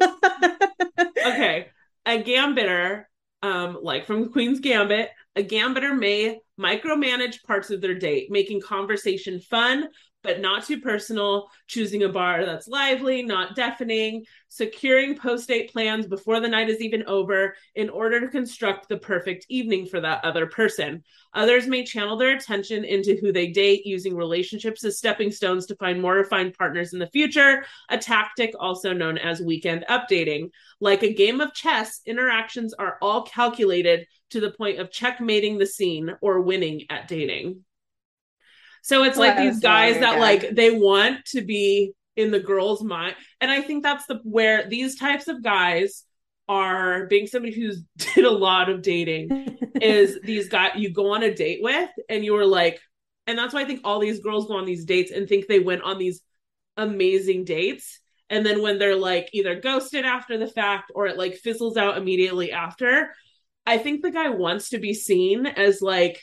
[1.27, 1.67] Okay.
[2.07, 3.05] A gambiter,
[3.43, 9.41] um, like from Queen's Gambit, a gambiter may micromanage parts of their date, making conversation
[9.41, 9.89] fun
[10.27, 16.07] but not too personal, choosing a bar that's lively, not deafening, securing post date plans
[16.07, 20.25] before the night is even over in order to construct the perfect evening for that
[20.25, 21.05] other person.
[21.33, 25.77] Others may channel their attention into who they date, using relationships as stepping stones to
[25.77, 30.51] find more refined partners in the future, a tactic also known as weekend updating.
[30.81, 35.67] Like a game of chess, interactions are all calculated to the point of checkmating the
[35.67, 37.65] scene or winning at dating.
[38.87, 43.17] So it's like these guys that like they want to be in the girl's mind.
[43.41, 46.05] And I think that's the where these types of guys
[46.49, 51.25] are being somebody who's did a lot of dating is these guys you go on
[51.25, 52.81] a date with and you're like
[53.27, 55.59] and that's why I think all these girls go on these dates and think they
[55.59, 56.23] went on these
[56.77, 57.99] amazing dates
[58.31, 61.99] and then when they're like either ghosted after the fact or it like fizzles out
[61.99, 63.13] immediately after
[63.67, 66.23] I think the guy wants to be seen as like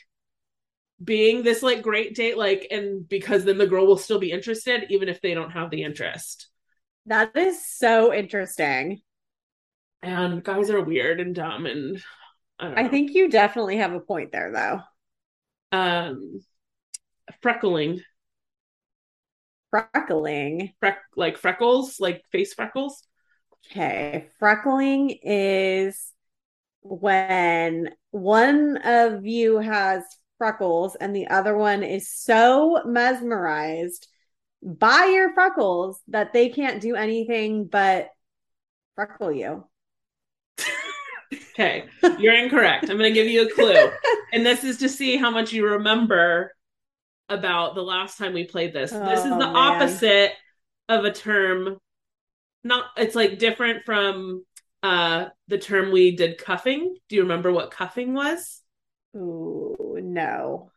[1.04, 4.86] being this like great date like and because then the girl will still be interested
[4.90, 6.48] even if they don't have the interest.
[7.06, 9.02] That is so interesting.
[10.02, 12.02] And guys are weird and dumb and
[12.58, 14.80] I, don't i think you definitely have a point there though.
[15.76, 16.40] Um
[17.42, 18.00] freckling.
[19.74, 20.72] Freckling.
[20.82, 23.02] Freck like freckles like face freckles.
[23.70, 26.12] Okay, freckling is
[26.82, 30.04] when one of you has
[30.44, 34.08] freckles and the other one is so mesmerized
[34.62, 38.10] by your freckles that they can't do anything but
[38.94, 39.64] freckle you.
[41.52, 41.86] okay
[42.18, 42.90] you're incorrect.
[42.90, 43.90] I'm going to give you a clue.
[44.34, 46.52] And this is to see how much you remember
[47.30, 48.90] about the last time we played this.
[48.90, 49.56] This is Oh, the man.
[49.56, 50.32] opposite
[50.90, 51.78] of a term
[52.64, 54.44] not it's like different from
[54.82, 56.96] uh the term we did cuffing.
[57.08, 58.60] Do you remember what cuffing was
[59.14, 60.70] Ooh, no.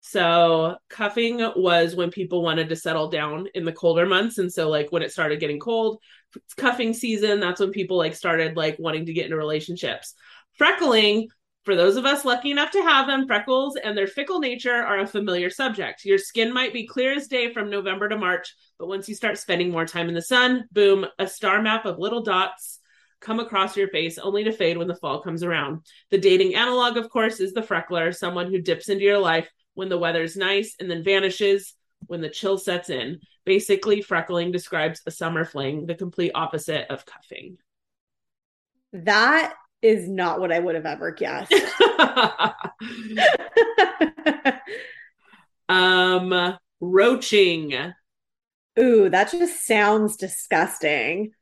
[0.00, 4.38] So cuffing was when people wanted to settle down in the colder months.
[4.38, 5.98] And so like when it started getting cold,
[6.34, 10.14] it's cuffing season, that's when people like started like wanting to get into relationships.
[10.58, 11.26] Freckling,
[11.64, 15.00] for those of us lucky enough to have them, freckles and their fickle nature are
[15.00, 16.04] a familiar subject.
[16.04, 19.36] Your skin might be clear as day from November to March, but once you start
[19.36, 22.77] spending more time in the sun, boom, a star map of little dots
[23.20, 25.82] come across your face only to fade when the fall comes around.
[26.10, 29.88] The dating analog, of course, is the freckler, someone who dips into your life when
[29.88, 31.74] the weather's nice and then vanishes
[32.06, 33.20] when the chill sets in.
[33.44, 37.58] Basically, freckling describes a summer fling, the complete opposite of cuffing.
[38.92, 41.52] That is not what I would have ever guessed.
[45.68, 47.74] um, roaching.
[48.78, 51.32] Ooh, that just sounds disgusting.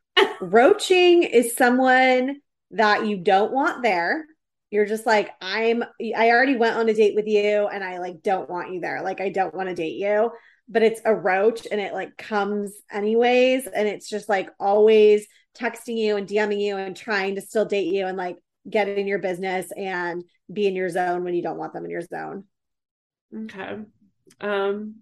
[0.40, 2.36] Roaching is someone
[2.72, 4.24] that you don't want there.
[4.70, 5.84] You're just like, I'm,
[6.16, 9.02] I already went on a date with you and I like don't want you there.
[9.02, 10.30] Like, I don't want to date you,
[10.68, 13.66] but it's a roach and it like comes anyways.
[13.66, 17.92] And it's just like always texting you and DMing you and trying to still date
[17.92, 18.36] you and like
[18.68, 21.90] get in your business and be in your zone when you don't want them in
[21.90, 22.44] your zone.
[23.34, 23.78] Okay.
[24.40, 24.96] Um,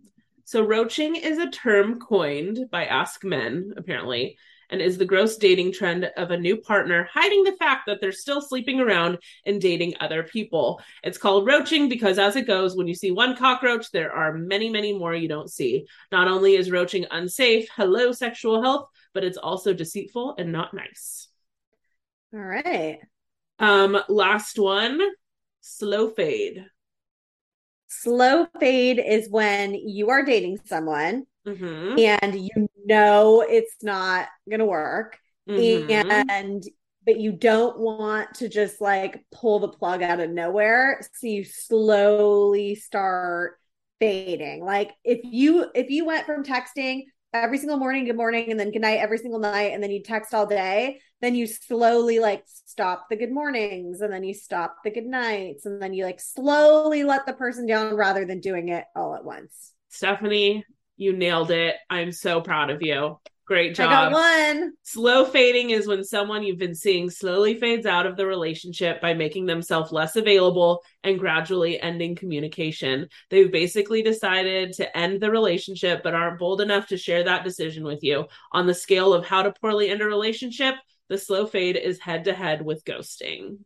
[0.45, 4.37] so roaching is a term coined by AskMen, apparently,
[4.71, 8.13] and is the gross dating trend of a new partner hiding the fact that they're
[8.13, 10.81] still sleeping around and dating other people.
[11.03, 14.71] It's called roaching because, as it goes, when you see one cockroach, there are many,
[14.71, 15.87] many more you don't see.
[16.11, 21.29] Not only is roaching unsafe, hello, sexual health, but it's also deceitful and not nice.
[22.33, 22.99] All right.
[23.59, 25.01] Um, last one
[25.61, 26.65] slow fade.
[27.87, 31.99] Slow fade is when you are dating someone Mm-hmm.
[31.99, 35.19] and you know it's not going to work
[35.49, 36.25] Mhm.
[36.31, 36.65] and
[37.07, 41.45] but you don't want to just like pull the plug out of nowhere so you
[41.45, 43.59] slowly start
[44.01, 47.03] fading like if you if you went from texting
[47.35, 50.03] every single morning good morning and then good night every single night and then you
[50.03, 54.77] text all day then you slowly like stop the good mornings and then you stop
[54.85, 58.69] the good nights and then you like slowly let the person down rather than doing
[58.69, 60.65] it all at once Stephanie,
[60.97, 61.77] you nailed it.
[61.91, 63.19] I'm so proud of you.
[63.47, 63.91] Great job.
[63.91, 68.17] i got one Slow fading is when someone you've been seeing slowly fades out of
[68.17, 73.07] the relationship by making themselves less available and gradually ending communication.
[73.29, 77.85] They've basically decided to end the relationship but aren't bold enough to share that decision
[77.85, 78.25] with you.
[78.53, 80.77] On the scale of how to poorly end a relationship,
[81.11, 83.59] the slow fade is head to head with ghosting.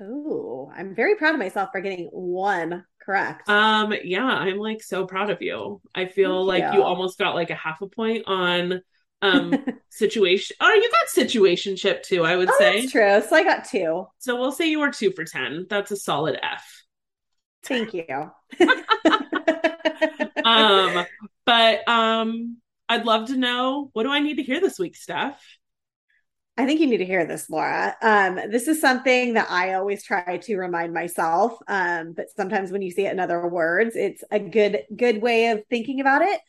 [0.00, 3.48] Ooh, I'm very proud of myself for getting one correct.
[3.48, 5.80] Um yeah, I'm like so proud of you.
[5.94, 6.80] I feel Thank like you.
[6.80, 8.82] you almost got like a half a point on
[9.22, 9.54] um
[9.88, 12.80] situation oh you got situationship too, I would oh, say.
[12.80, 13.22] that's true.
[13.28, 14.06] So I got two.
[14.18, 15.66] So we'll say you were two for 10.
[15.70, 16.84] That's a solid F.
[17.64, 18.30] Thank you.
[20.48, 21.04] Um,
[21.44, 22.56] but um,
[22.88, 25.40] I'd love to know what do I need to hear this week, Steph?
[26.58, 27.94] I think you need to hear this, Laura.
[28.02, 31.56] Um, this is something that I always try to remind myself.
[31.68, 35.50] Um, but sometimes when you see it in other words, it's a good good way
[35.50, 36.40] of thinking about it.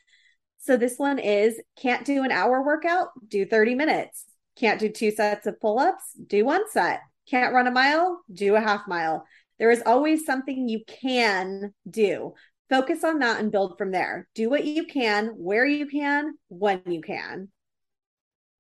[0.58, 4.26] So this one is can't do an hour workout, do 30 minutes.
[4.56, 7.02] Can't do two sets of pull-ups, do one set.
[7.30, 9.28] Can't run a mile, do a half mile.
[9.60, 12.34] There is always something you can do.
[12.68, 14.28] Focus on that and build from there.
[14.34, 17.50] Do what you can, where you can, when you can.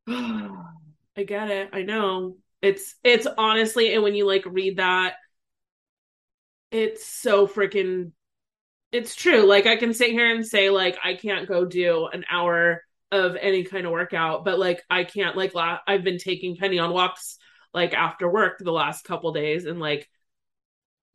[1.17, 1.69] I get it.
[1.73, 2.37] I know.
[2.61, 5.15] It's it's honestly, and when you like read that,
[6.71, 8.11] it's so freaking
[8.91, 9.43] it's true.
[9.45, 13.35] Like I can sit here and say, like, I can't go do an hour of
[13.35, 16.91] any kind of workout, but like I can't like la- I've been taking Penny on
[16.91, 17.37] walks
[17.73, 20.07] like after work the last couple days and like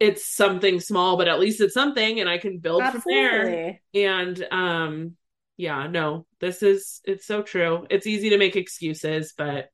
[0.01, 3.63] it's something small, but at least it's something and I can build from there.
[3.95, 5.17] And um
[5.57, 7.87] yeah, no, this is it's so true.
[7.91, 9.71] It's easy to make excuses, but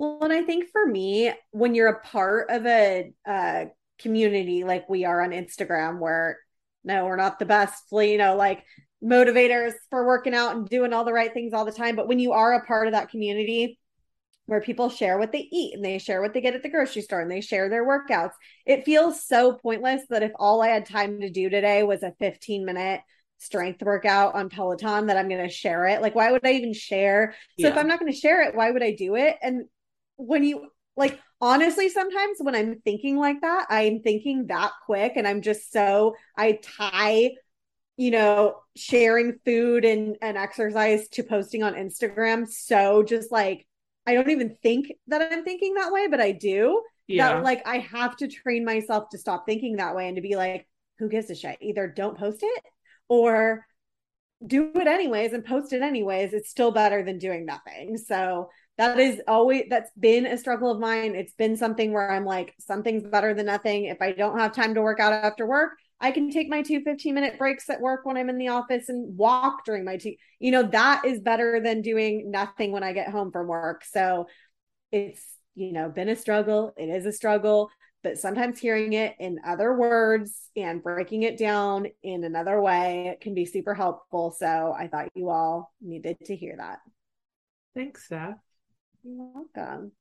[0.00, 3.66] Well, and I think for me, when you're a part of a, uh
[3.98, 6.38] community like we are on Instagram, where
[6.82, 8.64] no, we're not the best, you know, like
[9.04, 11.96] motivators for working out and doing all the right things all the time.
[11.96, 13.78] But when you are a part of that community
[14.46, 17.02] where people share what they eat and they share what they get at the grocery
[17.02, 18.32] store and they share their workouts,
[18.64, 22.14] it feels so pointless that if all I had time to do today was a
[22.18, 23.02] 15 minute
[23.36, 26.00] strength workout on Peloton, that I'm going to share it.
[26.00, 27.34] Like, why would I even share?
[27.58, 29.36] So if I'm not going to share it, why would I do it?
[29.42, 29.64] And
[30.20, 35.26] when you like honestly sometimes when i'm thinking like that i'm thinking that quick and
[35.26, 37.30] i'm just so i tie
[37.96, 42.48] you know sharing food and and exercise to posting on instagram.
[42.48, 43.66] So just like
[44.06, 46.82] i don't even think that i'm thinking that way but i do.
[47.06, 47.34] Yeah.
[47.34, 50.36] that like i have to train myself to stop thinking that way and to be
[50.36, 50.66] like
[51.00, 51.56] who gives a shit?
[51.60, 52.62] Either don't post it
[53.08, 53.66] or
[54.46, 56.32] do it anyways and post it anyways.
[56.32, 57.96] It's still better than doing nothing.
[57.96, 58.50] So
[58.80, 61.14] that is always that's been a struggle of mine.
[61.14, 63.84] It's been something where i'm like something's better than nothing.
[63.84, 66.80] If i don't have time to work out after work i can take my two
[66.80, 70.14] 15 minute breaks at work when i'm in the office and walk during my two
[70.38, 73.84] you know that is better than doing nothing when i get home from work.
[73.84, 74.26] So
[74.90, 75.22] it's
[75.54, 76.72] you know been a struggle.
[76.76, 77.70] It is a struggle
[78.02, 83.34] but sometimes hearing it in other words and breaking it down in another way can
[83.34, 84.34] be super helpful.
[84.38, 86.78] So i thought you all needed to hear that.
[87.74, 88.49] Thanks, Steph.
[89.02, 89.92] You're welcome.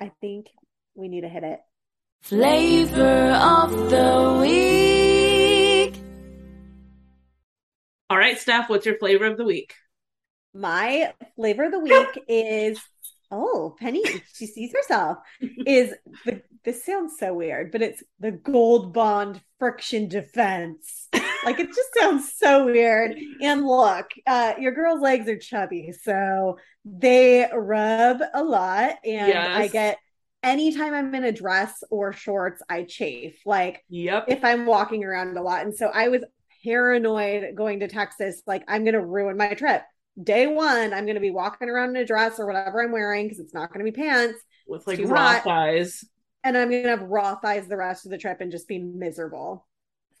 [0.00, 0.48] I think
[0.94, 1.60] we need to hit it.
[2.22, 5.94] Flavor of the week.
[8.10, 9.74] All right, Steph, what's your flavor of the week?
[10.54, 12.80] My flavor of the week is
[13.30, 14.02] oh, Penny,
[14.34, 15.18] she sees herself.
[15.66, 15.92] Is
[16.24, 21.08] the this sounds so weird, but it's the gold bond friction defense.
[21.44, 23.16] like it just sounds so weird.
[23.40, 29.48] And look, uh, your girl's legs are chubby, so they rub a lot, and Yes.
[29.56, 29.98] I get
[30.42, 33.40] anytime I'm in a dress or shorts, I chafe.
[33.44, 34.26] Like Yep.
[34.28, 35.64] if I'm walking around a lot.
[35.64, 36.22] And so I was
[36.64, 39.82] paranoid going to Texas, like I'm gonna ruin my trip.
[40.22, 43.38] Day one, I'm gonna be walking around in a dress or whatever I'm wearing because
[43.40, 44.38] it's not gonna be pants.
[44.66, 45.44] With like raw hot.
[45.44, 46.04] thighs.
[46.44, 49.66] And I'm gonna have raw thighs the rest of the trip and just be miserable.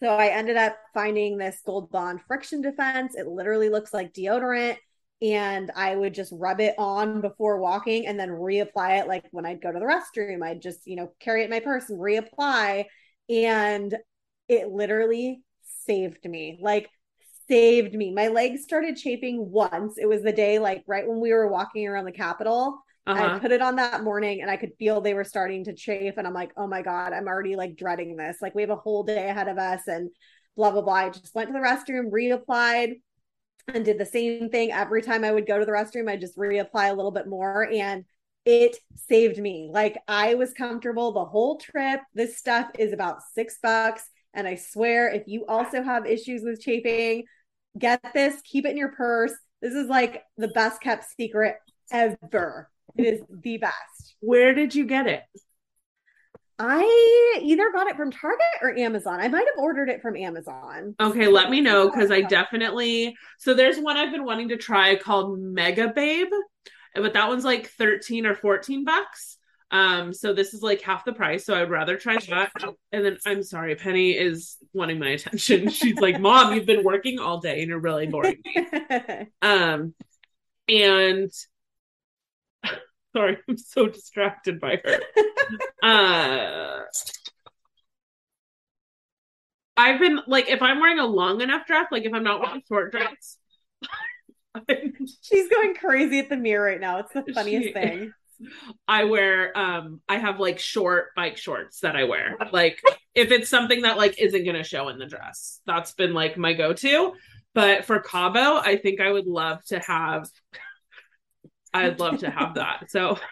[0.00, 3.14] So I ended up finding this Gold Bond friction defense.
[3.16, 4.76] It literally looks like deodorant.
[5.20, 9.08] And I would just rub it on before walking and then reapply it.
[9.08, 11.58] Like when I'd go to the restroom, I'd just, you know, carry it in my
[11.58, 12.84] purse and reapply.
[13.28, 13.96] And
[14.48, 15.42] it literally
[15.86, 16.58] saved me.
[16.60, 16.88] Like,
[17.48, 18.12] saved me.
[18.12, 19.98] My legs started chafing once.
[19.98, 22.78] It was the day, like, right when we were walking around the Capitol.
[23.08, 23.38] I Uh-huh.
[23.40, 26.14] put it on that morning and I could feel they were starting to chafe.
[26.16, 28.38] And I'm like, oh my God, I'm already like dreading this.
[28.42, 30.10] Like, we have a whole day ahead of us and
[30.56, 30.92] blah, blah, blah.
[30.94, 33.00] I just went to the restroom, reapplied,
[33.66, 34.72] and did the same thing.
[34.72, 37.68] Every time I would go to the restroom, I just reapply a little bit more.
[37.72, 38.04] And
[38.44, 39.70] it saved me.
[39.72, 42.00] Like, I was comfortable the whole trip.
[42.14, 44.04] This stuff is about six bucks.
[44.34, 47.24] And I swear, if you also have issues with chafing,
[47.78, 49.32] get this, keep it in your purse.
[49.60, 51.56] This is like the best kept secret
[51.90, 52.70] ever.
[52.98, 54.16] It is the best.
[54.20, 55.22] Where did you get it?
[56.58, 59.20] I either got it from Target or Amazon.
[59.20, 60.96] I might have ordered it from Amazon.
[61.00, 64.96] Okay, let me know because I definitely so there's one I've been wanting to try
[64.96, 66.26] called Megababe,
[66.96, 69.38] but that one's like 13 or 14 bucks.
[69.70, 71.44] Um, so this is like half the price.
[71.44, 72.50] So I'd rather try that.
[72.90, 75.68] And then I'm sorry, Penny is wanting my attention.
[75.68, 78.66] She's like, Mom, you've been working all day and you're really boring me.
[79.42, 79.94] Um,
[80.68, 81.30] and
[83.16, 85.00] sorry, I'm so distracted by her.
[85.82, 86.82] uh,
[89.76, 92.62] I've been like, if I'm wearing a long enough dress, like if I'm not wearing
[92.68, 93.38] short dress,
[95.22, 96.98] She's going crazy at the mirror right now.
[96.98, 98.12] It's the funniest She- thing.
[98.86, 102.36] I wear, um, I have like short bike shorts that I wear.
[102.52, 102.80] Like
[103.12, 106.52] if it's something that like isn't gonna show in the dress, that's been like my
[106.52, 107.14] go-to.
[107.54, 110.28] But for Cabo, I think I would love to have.
[111.74, 112.90] I'd love to have that.
[112.90, 113.18] So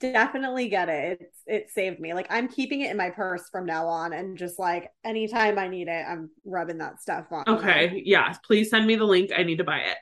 [0.00, 1.18] Definitely get it.
[1.20, 2.14] It's it saved me.
[2.14, 5.68] Like I'm keeping it in my purse from now on and just like anytime I
[5.68, 7.44] need it, I'm rubbing that stuff on.
[7.46, 8.34] okay, yeah.
[8.46, 9.30] Please send me the link.
[9.36, 9.96] I need to buy it.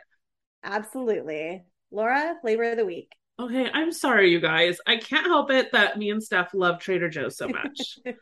[0.62, 1.65] Absolutely.
[1.90, 3.11] Laura, flavor of the week.
[3.40, 4.78] Okay, I'm sorry, you guys.
[4.86, 7.99] I can't help it that me and Steph love Trader Joe's so much.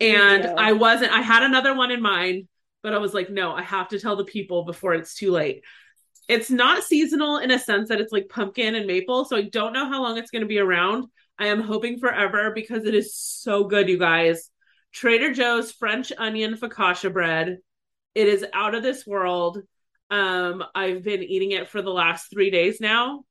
[0.00, 0.44] and.
[0.44, 2.48] I wasn't, I had another one in mind,
[2.82, 5.62] but I was like, no, I have to tell the people before it's too late.
[6.28, 9.24] It's not seasonal in a sense that it's like pumpkin and maple.
[9.24, 11.06] So I don't know how long it's going to be around.
[11.38, 14.50] I am hoping forever because it is so good, you guys.
[14.92, 17.58] Trader Joe's French onion focaccia bread.
[18.14, 19.62] It is out of this world.
[20.10, 23.24] Um, I've been eating it for the last three days now.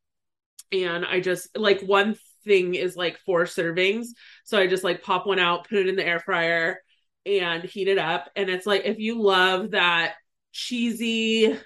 [0.72, 2.16] And I just like one
[2.46, 4.08] thing is like four servings.
[4.44, 6.80] So I just like pop one out, put it in the air fryer,
[7.26, 8.30] and heat it up.
[8.36, 10.16] And it's like if you love that
[10.52, 11.58] cheesy,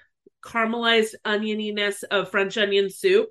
[0.44, 3.28] caramelized onioniness of French onion soup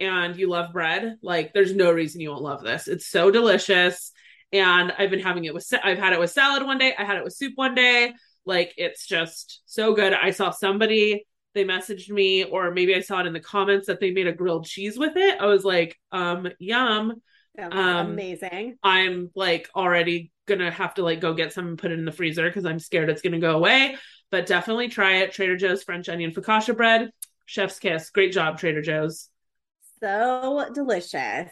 [0.00, 2.88] and you love bread, like there's no reason you won't love this.
[2.88, 4.10] It's so delicious.
[4.52, 7.16] And I've been having it with, I've had it with salad one day, I had
[7.16, 8.12] it with soup one day.
[8.44, 10.12] Like it's just so good.
[10.12, 14.00] I saw somebody, they messaged me, or maybe I saw it in the comments that
[14.00, 15.40] they made a grilled cheese with it.
[15.40, 17.22] I was like, um, yum.
[17.58, 18.78] Um, amazing.
[18.82, 22.12] I'm like already gonna have to like go get some and put it in the
[22.12, 23.96] freezer because I'm scared it's gonna go away.
[24.32, 25.32] But definitely try it.
[25.32, 27.12] Trader Joe's French onion focaccia bread.
[27.46, 28.10] Chef's kiss.
[28.10, 29.28] Great job, Trader Joe's.
[30.00, 31.50] So delicious.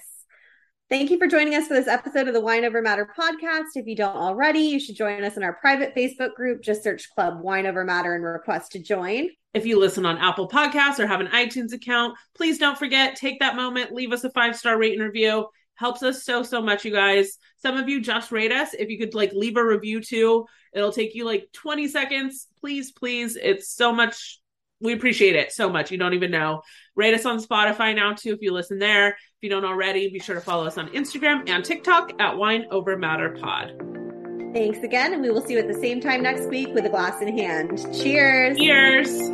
[0.88, 3.76] Thank you for joining us for this episode of the Wine Over Matter podcast.
[3.76, 6.62] If you don't already, you should join us in our private Facebook group.
[6.62, 9.28] Just search Club Wine Over Matter and request to join.
[9.54, 13.38] If you listen on Apple Podcasts or have an iTunes account, please don't forget, take
[13.40, 15.46] that moment, leave us a five star rate and review.
[15.80, 17.38] Helps us so, so much, you guys.
[17.56, 18.74] Some of you just rate us.
[18.74, 20.44] If you could like leave a review too,
[20.74, 22.48] it'll take you like 20 seconds.
[22.60, 23.38] Please, please.
[23.40, 24.42] It's so much.
[24.82, 25.90] We appreciate it so much.
[25.90, 26.60] You don't even know.
[26.96, 29.08] Rate us on Spotify now too if you listen there.
[29.08, 32.66] If you don't already, be sure to follow us on Instagram and TikTok at Wine
[32.70, 33.72] Over Matter Pod.
[34.52, 36.90] Thanks again, and we will see you at the same time next week with a
[36.90, 37.78] glass in hand.
[37.94, 38.58] Cheers.
[38.58, 39.30] Cheers.